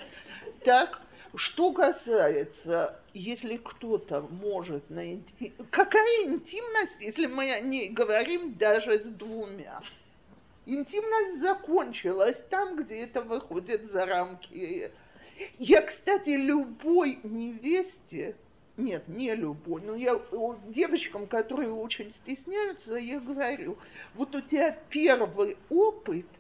[0.65, 1.01] Так,
[1.37, 5.53] что касается, если кто-то может найти...
[5.71, 9.81] Какая интимность, если мы о ней говорим даже с двумя?
[10.67, 14.91] Интимность закончилась там, где это выходит за рамки.
[15.59, 18.37] Я, кстати, любой невесте,
[18.77, 20.21] нет, не любой, но я
[20.69, 23.77] девочкам, которые очень стесняются, я говорю,
[24.15, 26.27] вот у тебя первый опыт–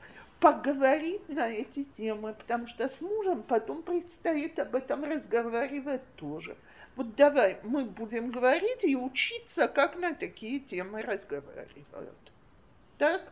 [0.45, 6.55] поговорить на эти темы, потому что с мужем потом предстоит об этом разговаривать тоже.
[6.97, 12.32] Вот давай мы будем говорить и учиться, как на такие темы разговаривают.
[12.99, 13.22] Так?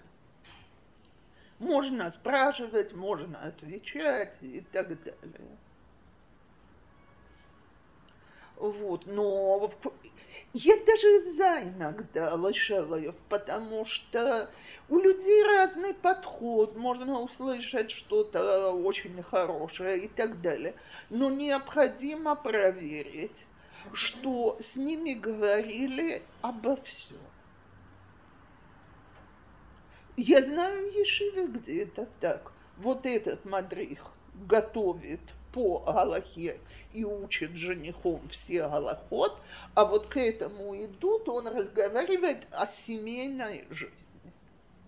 [1.58, 5.58] Можно спрашивать, можно отвечать и так далее.
[8.62, 9.72] Вот, но
[10.52, 14.50] я даже за иногда Лошелаев, потому что
[14.88, 20.76] у людей разный подход, можно услышать что-то очень хорошее и так далее.
[21.10, 23.36] Но необходимо проверить,
[23.94, 27.18] что с ними говорили обо всем.
[30.16, 32.52] Я знаю Ешиве, где это так.
[32.76, 34.06] Вот этот мадрих
[34.46, 35.20] готовит
[35.52, 36.60] по Галахе
[36.92, 39.38] и учит женихом все Галахот,
[39.74, 43.96] а вот к этому идут, он разговаривает о семейной жизни.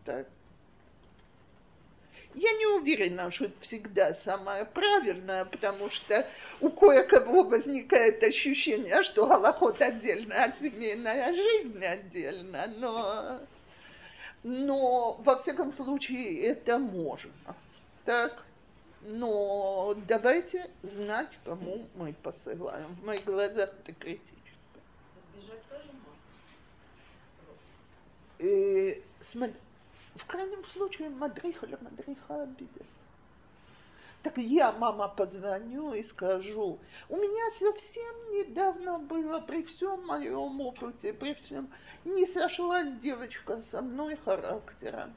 [0.05, 0.27] Так.
[2.35, 6.27] Я не уверена, что это всегда самое правильное, потому что
[6.61, 13.41] у кое-кого возникает ощущение, что голоход отдельно, а семейная жизнь отдельно, но,
[14.43, 17.31] но во всяком случае это можно.
[18.05, 18.44] Так?
[19.07, 22.89] Но давайте знать, кому мы посылаем.
[22.97, 24.39] В моих глазах это критически.
[25.35, 26.23] Сбежать тоже можно?
[28.39, 29.55] И, смотри,
[30.17, 32.87] в крайнем случае мадриха или мадриха обидят.
[34.23, 36.79] Так я, мама, позвоню и скажу,
[37.11, 41.71] у меня совсем недавно было, при всем моем опыте, при всем,
[42.07, 45.13] не сошлась девочка со мной характером.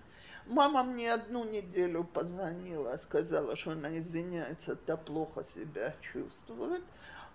[0.50, 6.84] Мама мне одну неделю позвонила, сказала, что она извиняется, та плохо себя чувствует.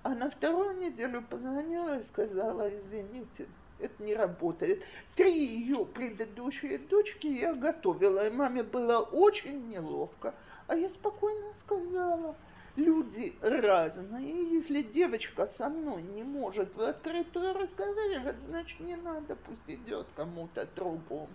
[0.03, 3.47] А на вторую неделю позвонила и сказала, извините,
[3.79, 4.83] это не работает.
[5.15, 10.35] Три ее предыдущие дочки я готовила, и маме было очень неловко.
[10.67, 12.35] А я спокойно сказала,
[12.77, 19.69] люди разные, если девочка со мной не может в открытую разговаривать, значит, не надо, пусть
[19.69, 21.29] идет кому-то другому.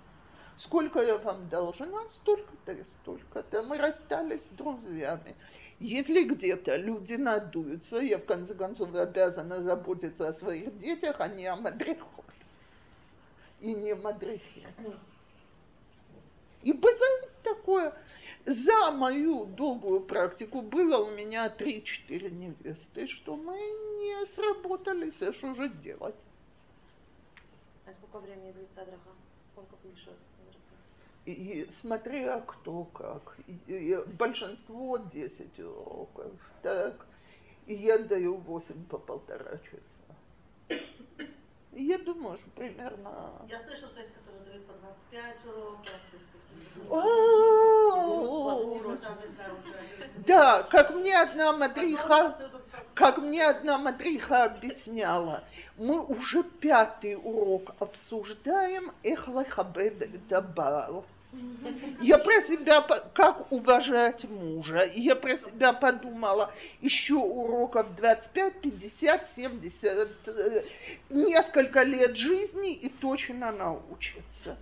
[0.58, 3.62] Сколько я вам должна, столько-то и столько-то.
[3.62, 5.36] Мы расстались с друзьями.
[5.80, 11.46] Если где-то люди надуются, я в конце концов обязана заботиться о своих детях, а не
[11.46, 12.26] о мадрихот.
[13.62, 14.68] И не мадрихе.
[16.64, 17.94] И бывает такое.
[18.46, 25.54] За мою долгую практику было у меня 3-4 невесты, что мы не сработались, а что
[25.54, 26.16] же делать?
[27.86, 29.12] А сколько времени длится драха?
[29.46, 30.18] Сколько пишет?
[31.28, 33.38] И смотря кто как.
[33.48, 36.32] И, и большинство 10 уроков.
[36.64, 37.06] Так.
[37.66, 40.82] И я даю 8 по полтора часа.
[41.74, 43.34] И я думаю, что примерно...
[43.50, 46.96] Я слышала, что есть, которые дают по 25 уроков, какие-то...
[46.96, 46.98] О,
[50.26, 52.38] Да, как мне одна мадриха,
[52.94, 55.44] как мне одна мадриха объясняла,
[55.76, 61.06] мы уже пятый урок обсуждаем эхлахабед дабал.
[62.02, 62.82] Я про себя,
[63.14, 70.64] как уважать мужа, и я про себя подумала, еще уроков 25, 50, 70, э,
[71.10, 74.58] несколько лет жизни и точно научится.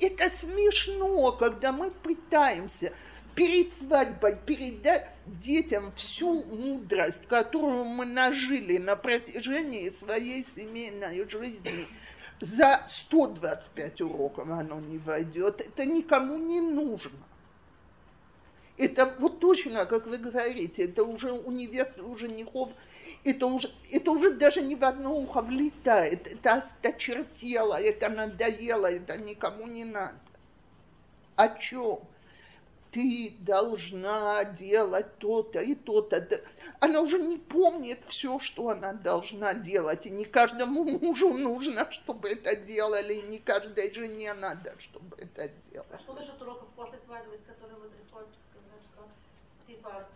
[0.00, 2.92] Это смешно, когда мы пытаемся
[3.34, 11.86] перед свадьбой передать детям всю мудрость, которую мы нажили на протяжении своей семейной жизни,
[12.40, 15.60] за 125 уроков оно не войдет.
[15.60, 17.18] Это никому не нужно.
[18.76, 22.70] Это вот точно, как вы говорите, это уже у невест, у женихов,
[23.24, 29.18] это уже, это уже даже не в одно ухо влетает, это осточертело, это надоело, это
[29.18, 30.20] никому не надо.
[31.34, 31.98] О чем?
[32.90, 36.26] Ты должна делать то-то и то-то.
[36.80, 40.06] Она уже не помнит все, что она должна делать.
[40.06, 45.50] И не каждому мужу нужно, чтобы это делали, и не каждой жене надо, чтобы это
[45.70, 45.88] делать.
[45.92, 47.88] А что насчет уроков после свадьбы, с которыми вы
[49.66, 50.08] типа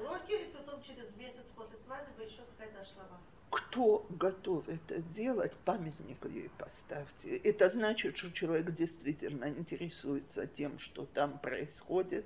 [0.00, 3.20] уроки, и потом через месяц после свадьбы еще какая-то шлама?
[3.50, 7.36] Кто готов это сделать, памятник ей поставьте.
[7.38, 12.24] Это значит, что человек действительно интересуется тем, что там происходит,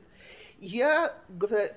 [0.60, 1.14] я,
[1.51, 1.68] э,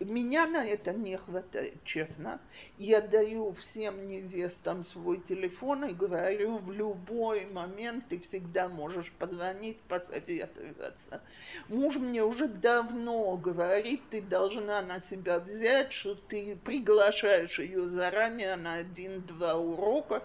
[0.00, 2.40] меня на это не хватает, честно.
[2.78, 9.78] Я даю всем невестам свой телефон и говорю, в любой момент ты всегда можешь позвонить,
[9.88, 11.22] посоветоваться.
[11.68, 18.56] Муж мне уже давно говорит, ты должна на себя взять, что ты приглашаешь ее заранее
[18.56, 20.22] на один-два урока,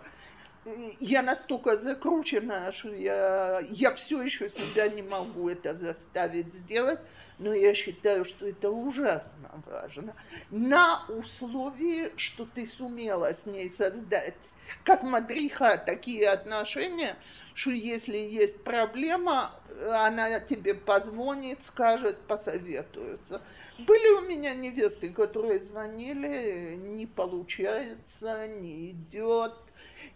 [0.99, 6.99] я настолько закручена, что я, я все еще себя не могу это заставить сделать
[7.39, 10.15] но я считаю, что это ужасно важно,
[10.49, 14.35] на условии, что ты сумела с ней создать
[14.83, 17.17] как мадриха такие отношения,
[17.53, 19.51] что если есть проблема,
[19.89, 23.41] она тебе позвонит, скажет, посоветуется.
[23.79, 29.53] Были у меня невесты, которые звонили, не получается, не идет,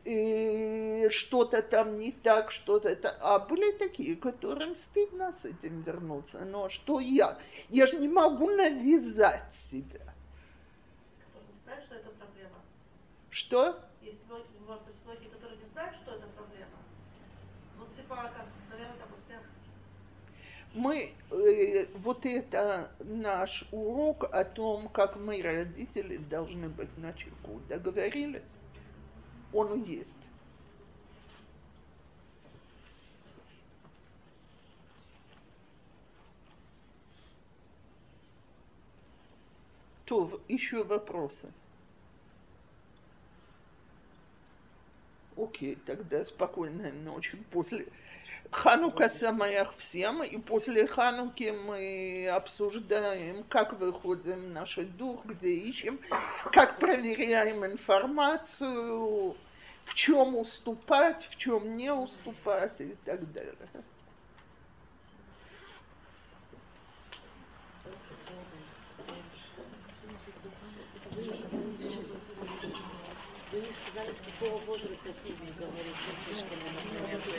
[0.06, 3.18] что-то там не так, что-то это.
[3.22, 6.46] А были такие, которым стыдно с этим вернуться.
[6.46, 7.40] Но что я?
[7.70, 10.14] Я же не могу навязать себя.
[11.66, 12.56] Не что это проблема.
[13.32, 13.80] Что?
[14.02, 16.78] Есть многие, которые не знают, что это проблема.
[17.80, 19.42] Ну, типа, как, наверное, так у всех.
[20.76, 27.60] Мы, э, вот это наш урок о том, как мы, родители, должны быть на чеку.
[27.68, 28.44] Договорились?
[29.56, 30.10] Он есть.
[40.06, 41.52] То, еще вопросы?
[45.38, 47.38] Окей, тогда спокойной ночи.
[47.52, 47.88] После
[48.52, 56.00] Ханука самаях всем, и после Хануки мы обсуждаем, как выходим в наш дух, где ищем,
[56.52, 59.36] как проверяем информацию,
[59.86, 63.56] в чем уступать, в чем не уступать и так далее.
[73.52, 77.36] Вы не сказали, с какого возраста с ними говорить, мальчишками, например, то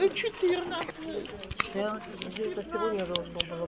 [0.00, 0.14] есть...
[0.14, 1.30] 14.
[1.74, 3.62] Да, где-то сегодня должно было